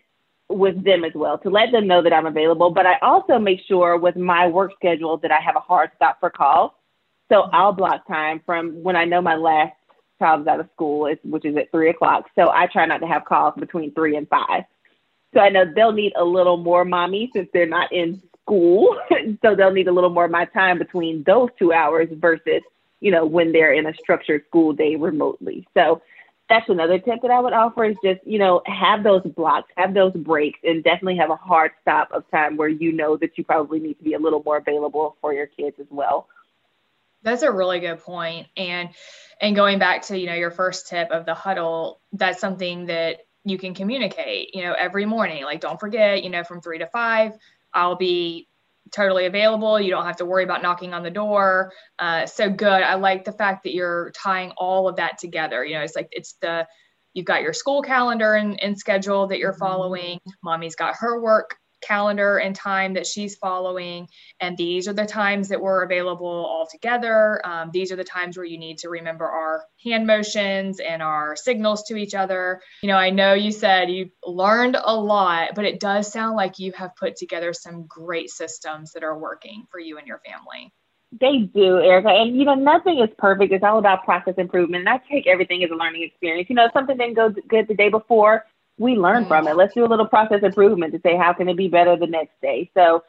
with 0.47 0.83
them 0.83 1.03
as 1.03 1.13
well 1.13 1.37
to 1.39 1.49
let 1.49 1.71
them 1.71 1.87
know 1.87 2.01
that 2.01 2.13
I'm 2.13 2.25
available. 2.25 2.69
But 2.69 2.85
I 2.85 2.97
also 3.01 3.39
make 3.39 3.61
sure 3.67 3.97
with 3.97 4.15
my 4.15 4.47
work 4.47 4.73
schedule 4.75 5.17
that 5.17 5.31
I 5.31 5.39
have 5.39 5.55
a 5.55 5.59
hard 5.59 5.91
stop 5.95 6.19
for 6.19 6.29
calls. 6.29 6.71
So 7.31 7.49
I'll 7.53 7.73
block 7.73 8.07
time 8.07 8.41
from 8.45 8.83
when 8.83 8.95
I 8.95 9.05
know 9.05 9.21
my 9.21 9.35
last 9.35 9.73
child's 10.19 10.47
out 10.47 10.59
of 10.59 10.69
school, 10.73 11.13
which 11.23 11.45
is 11.45 11.57
at 11.57 11.71
three 11.71 11.89
o'clock. 11.89 12.25
So 12.35 12.49
I 12.49 12.67
try 12.67 12.85
not 12.85 12.99
to 12.99 13.07
have 13.07 13.25
calls 13.25 13.55
between 13.57 13.93
three 13.93 14.15
and 14.15 14.27
five. 14.29 14.63
So 15.33 15.39
I 15.41 15.49
know 15.49 15.65
they'll 15.65 15.91
need 15.91 16.13
a 16.15 16.23
little 16.23 16.57
more 16.57 16.85
mommy 16.85 17.29
since 17.33 17.49
they're 17.51 17.65
not 17.65 17.91
in 17.91 18.21
school. 18.45 18.95
so 19.41 19.55
they'll 19.55 19.71
need 19.71 19.87
a 19.87 19.91
little 19.91 20.09
more 20.09 20.25
of 20.25 20.31
my 20.31 20.45
time 20.45 20.77
between 20.77 21.23
those 21.25 21.49
two 21.57 21.73
hours 21.73 22.07
versus, 22.13 22.61
you 22.99 23.11
know, 23.11 23.25
when 23.25 23.51
they're 23.51 23.73
in 23.73 23.85
a 23.85 23.93
structured 23.93 24.43
school 24.47 24.73
day 24.73 24.95
remotely. 24.95 25.67
So 25.73 26.01
that's 26.47 26.69
another 26.69 26.99
tip 26.99 27.21
that 27.23 27.31
I 27.31 27.39
would 27.39 27.53
offer 27.53 27.85
is 27.85 27.95
just, 28.03 28.19
you 28.25 28.37
know, 28.37 28.61
have 28.65 29.03
those 29.03 29.23
blocks, 29.23 29.71
have 29.77 29.93
those 29.93 30.13
breaks, 30.13 30.59
and 30.63 30.83
definitely 30.83 31.17
have 31.17 31.31
a 31.31 31.35
hard 31.35 31.71
stop 31.81 32.11
of 32.11 32.29
time 32.29 32.55
where 32.55 32.69
you 32.69 32.91
know 32.91 33.17
that 33.17 33.37
you 33.37 33.43
probably 33.43 33.79
need 33.79 33.95
to 33.95 34.03
be 34.03 34.13
a 34.13 34.19
little 34.19 34.43
more 34.43 34.57
available 34.57 35.17
for 35.21 35.33
your 35.33 35.47
kids 35.47 35.77
as 35.79 35.87
well. 35.89 36.27
That's 37.23 37.41
a 37.41 37.51
really 37.51 37.79
good 37.79 37.99
point. 37.99 38.47
And 38.55 38.89
and 39.41 39.55
going 39.55 39.79
back 39.79 40.03
to, 40.03 40.17
you 40.17 40.27
know, 40.27 40.35
your 40.35 40.51
first 40.51 40.87
tip 40.87 41.09
of 41.09 41.25
the 41.25 41.33
huddle, 41.33 41.99
that's 42.13 42.39
something 42.39 42.85
that 42.85 43.21
you 43.43 43.57
can 43.57 43.73
communicate, 43.73 44.53
you 44.53 44.63
know, 44.63 44.73
every 44.77 45.05
morning. 45.05 45.43
Like 45.43 45.61
don't 45.61 45.79
forget, 45.79 46.23
you 46.23 46.29
know, 46.29 46.43
from 46.43 46.61
three 46.61 46.77
to 46.77 46.87
five, 46.87 47.33
I'll 47.75 47.95
be 47.95 48.47
totally 48.91 49.25
available. 49.25 49.79
You 49.79 49.91
don't 49.91 50.05
have 50.05 50.17
to 50.17 50.25
worry 50.25 50.43
about 50.43 50.61
knocking 50.61 50.93
on 50.93 51.03
the 51.03 51.11
door. 51.11 51.71
Uh, 51.99 52.25
so 52.25 52.49
good. 52.49 52.81
I 52.81 52.95
like 52.95 53.25
the 53.25 53.31
fact 53.31 53.63
that 53.63 53.73
you're 53.73 54.11
tying 54.11 54.51
all 54.57 54.87
of 54.87 54.95
that 54.95 55.17
together. 55.19 55.65
You 55.65 55.75
know, 55.75 55.81
it's 55.81 55.95
like 55.95 56.07
it's 56.11 56.35
the 56.41 56.67
you've 57.13 57.25
got 57.25 57.41
your 57.41 57.53
school 57.53 57.81
calendar 57.81 58.35
and, 58.35 58.61
and 58.61 58.77
schedule 58.77 59.27
that 59.27 59.39
you're 59.39 59.51
mm-hmm. 59.51 59.59
following. 59.59 60.19
Mommy's 60.43 60.75
got 60.75 60.95
her 60.97 61.21
work 61.21 61.57
calendar 61.85 62.37
and 62.37 62.55
time 62.55 62.93
that 62.93 63.05
she's 63.05 63.35
following. 63.35 64.07
And 64.39 64.57
these 64.57 64.87
are 64.87 64.93
the 64.93 65.05
times 65.05 65.49
that 65.49 65.61
we're 65.61 65.83
available 65.83 66.27
all 66.27 66.67
together. 66.69 67.41
Um, 67.45 67.69
these 67.71 67.91
are 67.91 67.95
the 67.95 68.03
times 68.03 68.37
where 68.37 68.45
you 68.45 68.57
need 68.57 68.79
to 68.79 68.89
remember 68.89 69.25
our 69.25 69.63
hand 69.83 70.07
motions 70.07 70.79
and 70.79 71.01
our 71.01 71.35
signals 71.35 71.83
to 71.83 71.95
each 71.95 72.15
other. 72.15 72.61
You 72.81 72.87
know, 72.87 72.97
I 72.97 73.09
know 73.09 73.33
you 73.33 73.51
said 73.51 73.89
you 73.89 74.09
learned 74.25 74.77
a 74.81 74.95
lot, 74.95 75.49
but 75.55 75.65
it 75.65 75.79
does 75.79 76.11
sound 76.11 76.35
like 76.35 76.59
you 76.59 76.71
have 76.73 76.95
put 76.95 77.15
together 77.15 77.53
some 77.53 77.85
great 77.87 78.29
systems 78.29 78.93
that 78.93 79.03
are 79.03 79.17
working 79.17 79.65
for 79.71 79.79
you 79.79 79.97
and 79.97 80.07
your 80.07 80.21
family. 80.25 80.71
They 81.17 81.49
do, 81.53 81.79
Erica. 81.79 82.09
And, 82.09 82.35
you 82.35 82.43
know, 82.43 82.55
nothing 82.55 82.99
is 82.99 83.09
perfect. 83.17 83.53
It's 83.53 83.63
all 83.63 83.79
about 83.79 84.03
process 84.03 84.33
improvement. 84.37 84.81
And 84.81 84.89
I 84.89 84.99
take 85.09 85.27
everything 85.27 85.63
as 85.63 85.69
a 85.71 85.75
learning 85.75 86.03
experience. 86.03 86.49
You 86.49 86.55
know, 86.55 86.69
something 86.73 86.97
didn't 86.97 87.13
go 87.13 87.33
good 87.47 87.67
the 87.67 87.75
day 87.75 87.89
before 87.89 88.43
we 88.77 88.95
learn 88.95 89.21
mm-hmm. 89.21 89.27
from 89.27 89.47
it. 89.47 89.55
Let's 89.55 89.73
do 89.73 89.85
a 89.85 89.87
little 89.87 90.07
process 90.07 90.43
improvement 90.43 90.93
to 90.93 91.01
say 91.01 91.15
how 91.15 91.33
can 91.33 91.47
it 91.49 91.57
be 91.57 91.67
better 91.67 91.95
the 91.95 92.07
next 92.07 92.39
day. 92.41 92.69
So 92.73 93.03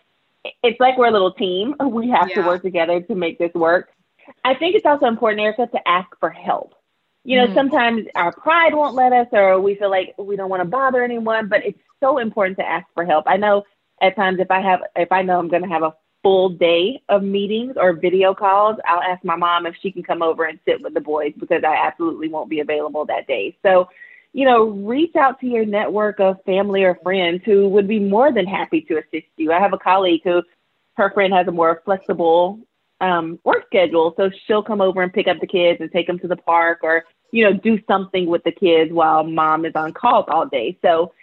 it's 0.63 0.79
like 0.81 0.97
we're 0.97 1.09
a 1.09 1.13
little 1.13 1.33
team. 1.33 1.75
We 1.85 2.11
have 2.11 2.29
yeah. 2.29 2.43
to 2.43 2.43
work 2.43 2.63
together 2.63 3.01
to 3.01 3.15
make 3.15 3.39
this 3.39 3.53
work. 3.55 3.91
I 4.45 4.55
think 4.55 4.75
it's 4.75 4.87
also 4.87 5.07
important, 5.07 5.41
Erica, 5.41 5.69
to 5.69 5.89
ask 5.89 6.09
for 6.19 6.31
help. 6.31 6.75
You 7.25 7.39
know, 7.39 7.47
mm-hmm. 7.47 7.55
sometimes 7.55 8.07
our 8.15 8.33
pride 8.33 8.75
won't 8.75 8.95
let 8.95 9.13
us, 9.13 9.27
or 9.33 9.61
we 9.61 9.75
feel 9.75 9.91
like 9.91 10.15
we 10.19 10.37
don't 10.37 10.51
want 10.51 10.63
to 10.63 10.69
bother 10.69 11.03
anyone. 11.03 11.49
But 11.49 11.65
it's 11.65 11.79
so 12.01 12.19
important 12.19 12.59
to 12.59 12.69
ask 12.69 12.87
for 12.95 13.05
help. 13.05 13.25
I 13.27 13.37
know 13.37 13.65
at 14.01 14.15
times 14.15 14.39
if 14.39 14.51
I 14.51 14.61
have, 14.61 14.81
if 14.95 15.11
I 15.11 15.23
know 15.23 15.39
I'm 15.39 15.49
going 15.49 15.63
to 15.63 15.69
have 15.69 15.83
a 15.83 15.95
full 16.23 16.49
day 16.49 17.01
of 17.09 17.23
meetings 17.23 17.75
or 17.77 17.95
video 17.95 18.35
calls, 18.35 18.77
I'll 18.85 19.03
ask 19.03 19.25
my 19.25 19.37
mom 19.37 19.67
if 19.67 19.75
she 19.81 19.91
can 19.91 20.03
come 20.03 20.23
over 20.23 20.45
and 20.45 20.59
sit 20.65 20.83
with 20.83 20.95
the 20.95 21.01
boys 21.01 21.33
because 21.39 21.63
I 21.65 21.75
absolutely 21.77 22.29
won't 22.29 22.51
be 22.51 22.61
available 22.61 23.07
that 23.07 23.27
day. 23.27 23.57
So 23.63 23.89
you 24.37 24.45
know, 24.45 24.65
reach 24.67 25.17
out 25.17 25.41
to 25.41 25.47
your 25.47 25.65
network 25.65 26.21
of 26.21 26.37
family 26.45 26.85
or 26.85 26.99
friends 27.03 27.41
who 27.47 27.71
would 27.71 27.89
be 27.89 27.99
more 27.99 28.31
than 28.31 28.45
happy 28.45 28.83
to 28.83 28.99
assist 28.99 29.29
you. 29.39 29.51
I 29.51 29.59
have 29.59 29.73
a 29.73 29.79
colleague 29.79 30.21
who 30.25 30.43
her 30.99 31.11
friend 31.13 31.33
has 31.33 31.49
a 31.49 31.53
more 31.53 31.81
flexible 31.87 32.61
um, 33.01 33.39
work 33.45 33.65
schedule, 33.65 34.13
so 34.19 34.29
she'll 34.47 34.63
come 34.63 34.83
over 34.83 35.01
and 35.01 35.11
pick 35.11 35.27
up 35.27 35.41
the 35.41 35.47
kids 35.47 35.81
and 35.81 35.91
take 35.91 36.07
them 36.07 36.19
to 36.19 36.29
the 36.29 36.37
park 36.37 36.81
or 36.83 37.05
you 37.33 37.45
know 37.45 37.55
do 37.55 37.79
something 37.89 38.27
with 38.27 38.45
the 38.45 38.53
kids 38.53 38.93
while 38.93 39.25
mom 39.25 39.65
is 39.65 39.73
on 39.75 39.95
calls 39.95 40.27
all 40.29 40.45
day. 40.47 40.77
So 40.83 41.15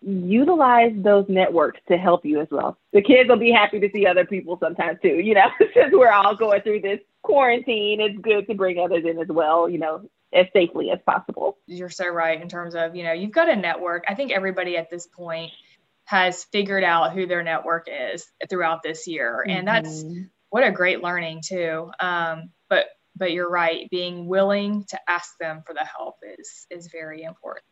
utilize 0.00 0.92
those 0.96 1.26
networks 1.28 1.78
to 1.86 1.96
help 1.96 2.26
you 2.26 2.40
as 2.40 2.48
well. 2.50 2.76
The 2.92 3.00
kids 3.00 3.28
will 3.28 3.38
be 3.38 3.52
happy 3.52 3.78
to 3.78 3.88
see 3.94 4.06
other 4.06 4.26
people 4.26 4.58
sometimes 4.60 4.98
too. 5.00 5.20
You 5.20 5.34
know, 5.34 5.46
since 5.72 5.92
we're 5.92 6.10
all 6.10 6.34
going 6.34 6.62
through 6.62 6.80
this 6.80 6.98
quarantine, 7.22 8.00
it's 8.00 8.18
good 8.18 8.48
to 8.48 8.54
bring 8.56 8.80
others 8.80 9.04
in 9.08 9.20
as 9.20 9.28
well. 9.28 9.68
You 9.68 9.78
know, 9.78 10.10
as 10.32 10.46
safely 10.52 10.90
as 10.90 10.98
possible. 11.06 11.58
You're 11.66 11.90
so 11.90 12.08
right 12.08 12.40
in 12.40 12.48
terms 12.48 12.74
of, 12.74 12.96
you 12.96 13.04
know, 13.04 13.12
you've 13.12 13.32
got 13.32 13.48
a 13.48 13.56
network. 13.56 14.04
I 14.08 14.14
think 14.14 14.32
everybody 14.32 14.76
at 14.76 14.90
this 14.90 15.06
point 15.06 15.52
has 16.04 16.44
figured 16.44 16.84
out 16.84 17.12
who 17.12 17.26
their 17.26 17.42
network 17.42 17.88
is 17.90 18.26
throughout 18.48 18.82
this 18.82 19.06
year. 19.06 19.44
Mm-hmm. 19.46 19.58
And 19.58 19.68
that's 19.68 20.04
what 20.50 20.64
a 20.64 20.72
great 20.72 21.02
learning 21.02 21.42
too. 21.44 21.90
Um, 22.00 22.50
but 22.68 22.86
but 23.18 23.32
you're 23.32 23.48
right, 23.48 23.88
being 23.90 24.26
willing 24.26 24.84
to 24.88 25.00
ask 25.08 25.30
them 25.40 25.62
for 25.66 25.74
the 25.74 25.84
help 25.84 26.16
is 26.38 26.66
is 26.70 26.88
very 26.88 27.22
important. 27.22 27.64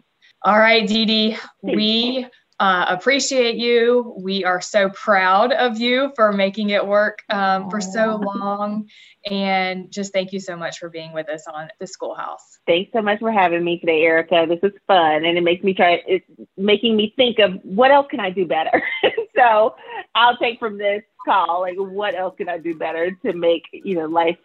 All 0.43 0.59
right, 0.59 0.87
Dee 0.87 1.05
Dee, 1.05 1.37
we 1.63 2.27
uh, 2.61 2.87
appreciate 2.89 3.57
you. 3.57 4.15
We 4.17 4.45
are 4.45 4.61
so 4.61 4.89
proud 4.91 5.53
of 5.53 5.79
you 5.79 6.13
for 6.15 6.33
making 6.33 6.71
it 6.71 6.87
work 6.87 7.23
um, 7.29 7.69
for 7.69 7.81
so 7.81 8.17
long. 8.17 8.89
And 9.29 9.91
just 9.91 10.13
thank 10.13 10.33
you 10.33 10.39
so 10.39 10.57
much 10.57 10.79
for 10.79 10.89
being 10.89 11.13
with 11.13 11.29
us 11.29 11.45
on 11.53 11.69
the 11.81 11.87
schoolhouse. 11.87 12.61
Thanks 12.67 12.93
so 12.93 13.03
much 13.03 13.19
for 13.19 13.33
having 13.33 13.65
me 13.65 13.81
today, 13.81 14.03
Erica. 14.03 14.47
This 14.49 14.61
is 14.63 14.79
fun 14.87 15.25
and 15.25 15.37
it 15.37 15.43
makes 15.43 15.65
me 15.65 15.75
try, 15.75 16.03
it's 16.07 16.27
making 16.57 16.97
me 16.97 17.13
think 17.17 17.41
of 17.41 17.59
what 17.65 17.91
else 17.91 18.07
can 18.09 18.21
I 18.21 18.31
do 18.31 18.47
better? 18.47 18.83
so 19.37 19.75
I'll 20.15 20.37
take 20.37 20.61
from 20.61 20.79
this 20.79 21.03
call, 21.27 21.63
like, 21.63 21.77
what 21.77 22.15
else 22.15 22.35
can 22.37 22.49
I 22.49 22.59
do 22.59 22.77
better 22.77 23.11
to 23.25 23.33
make, 23.33 23.65
you 23.73 23.97
know, 23.97 24.07
life 24.07 24.39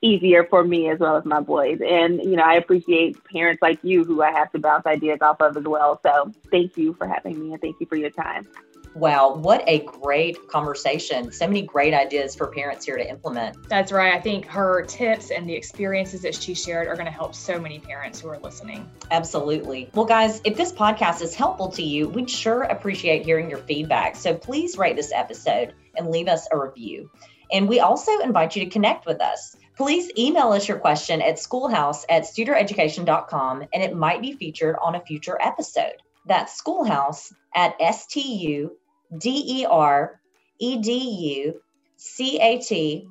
easier 0.00 0.44
for 0.44 0.62
me 0.64 0.88
as 0.88 0.98
well 0.98 1.16
as 1.16 1.24
my 1.24 1.40
boys. 1.40 1.80
And, 1.84 2.22
you 2.22 2.36
know, 2.36 2.44
I 2.44 2.54
appreciate 2.54 3.22
parents 3.24 3.62
like 3.62 3.78
you 3.82 4.04
who 4.04 4.22
I 4.22 4.30
have 4.30 4.52
to 4.52 4.58
bounce 4.58 4.86
ideas 4.86 5.18
off 5.20 5.40
of 5.40 5.56
as 5.56 5.64
well. 5.64 6.00
So 6.04 6.32
thank 6.50 6.76
you 6.76 6.94
for 6.94 7.06
having 7.06 7.40
me 7.40 7.52
and 7.52 7.60
thank 7.60 7.76
you 7.80 7.86
for 7.86 7.96
your 7.96 8.10
time. 8.10 8.46
Wow, 8.94 9.34
what 9.34 9.62
a 9.66 9.80
great 9.80 10.48
conversation. 10.48 11.30
So 11.30 11.46
many 11.46 11.62
great 11.62 11.94
ideas 11.94 12.34
for 12.34 12.46
parents 12.48 12.84
here 12.84 12.96
to 12.96 13.08
implement. 13.08 13.68
That's 13.68 13.92
right. 13.92 14.14
I 14.14 14.20
think 14.20 14.46
her 14.46 14.82
tips 14.82 15.30
and 15.30 15.48
the 15.48 15.54
experiences 15.54 16.22
that 16.22 16.34
she 16.34 16.54
shared 16.54 16.88
are 16.88 16.94
going 16.94 17.06
to 17.06 17.12
help 17.12 17.34
so 17.34 17.60
many 17.60 17.78
parents 17.78 18.20
who 18.20 18.28
are 18.28 18.38
listening. 18.38 18.90
Absolutely. 19.10 19.90
Well, 19.94 20.06
guys, 20.06 20.40
if 20.44 20.56
this 20.56 20.72
podcast 20.72 21.22
is 21.22 21.34
helpful 21.34 21.70
to 21.72 21.82
you, 21.82 22.08
we'd 22.08 22.30
sure 22.30 22.62
appreciate 22.62 23.24
hearing 23.24 23.50
your 23.50 23.60
feedback. 23.60 24.16
So 24.16 24.34
please 24.34 24.78
rate 24.78 24.96
this 24.96 25.12
episode 25.12 25.74
and 25.96 26.10
leave 26.10 26.26
us 26.26 26.48
a 26.50 26.58
review. 26.58 27.10
And 27.50 27.68
we 27.68 27.80
also 27.80 28.18
invite 28.20 28.56
you 28.56 28.64
to 28.64 28.70
connect 28.70 29.06
with 29.06 29.20
us. 29.20 29.56
Please 29.76 30.10
email 30.18 30.52
us 30.52 30.66
your 30.66 30.78
question 30.78 31.22
at 31.22 31.38
schoolhouse 31.38 32.04
at 32.08 32.24
studereducation.com 32.24 33.64
and 33.72 33.82
it 33.82 33.94
might 33.94 34.20
be 34.20 34.32
featured 34.32 34.76
on 34.82 34.96
a 34.96 35.00
future 35.00 35.38
episode. 35.40 35.94
That's 36.26 36.56
schoolhouse 36.56 37.32
at 37.54 37.76
S 37.80 38.06
T 38.06 38.20
U 38.20 38.76
D 39.16 39.60
E 39.60 39.66
R 39.66 40.20
E 40.58 40.78
D 40.82 41.42
U 41.44 41.60
C 41.96 42.38
A 42.40 42.58
T 42.58 43.08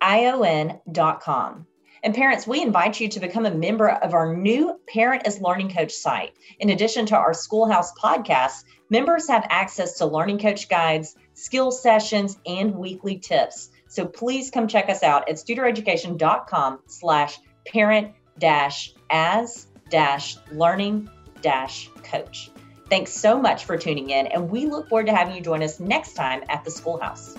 I 0.00 0.26
O 0.26 0.42
N 0.42 0.80
dot 0.92 1.20
com. 1.20 1.66
And 2.02 2.14
parents, 2.14 2.46
we 2.46 2.62
invite 2.62 2.98
you 2.98 3.08
to 3.08 3.20
become 3.20 3.44
a 3.44 3.50
member 3.50 3.90
of 3.90 4.14
our 4.14 4.34
new 4.34 4.80
Parent 4.88 5.26
as 5.26 5.40
Learning 5.40 5.70
Coach 5.70 5.92
site. 5.92 6.32
In 6.58 6.70
addition 6.70 7.04
to 7.06 7.16
our 7.16 7.34
Schoolhouse 7.34 7.92
podcast, 7.94 8.64
members 8.88 9.28
have 9.28 9.46
access 9.50 9.98
to 9.98 10.06
learning 10.06 10.38
coach 10.38 10.68
guides, 10.70 11.14
skill 11.34 11.70
sessions, 11.70 12.38
and 12.46 12.74
weekly 12.74 13.18
tips 13.18 13.68
so 13.90 14.06
please 14.06 14.50
come 14.50 14.68
check 14.68 14.88
us 14.88 15.02
out 15.02 15.28
at 15.28 15.34
studereducation.com 15.34 16.78
slash 16.86 17.38
parent 17.66 18.12
dash 18.38 18.94
as 19.10 19.66
dash 19.90 20.36
learning 20.52 21.10
dash 21.42 21.90
coach. 22.04 22.52
Thanks 22.88 23.12
so 23.12 23.40
much 23.40 23.64
for 23.64 23.76
tuning 23.76 24.10
in, 24.10 24.28
and 24.28 24.48
we 24.48 24.66
look 24.66 24.88
forward 24.88 25.06
to 25.06 25.14
having 25.14 25.34
you 25.34 25.42
join 25.42 25.62
us 25.62 25.80
next 25.80 26.14
time 26.14 26.42
at 26.48 26.64
the 26.64 26.70
schoolhouse. 26.70 27.36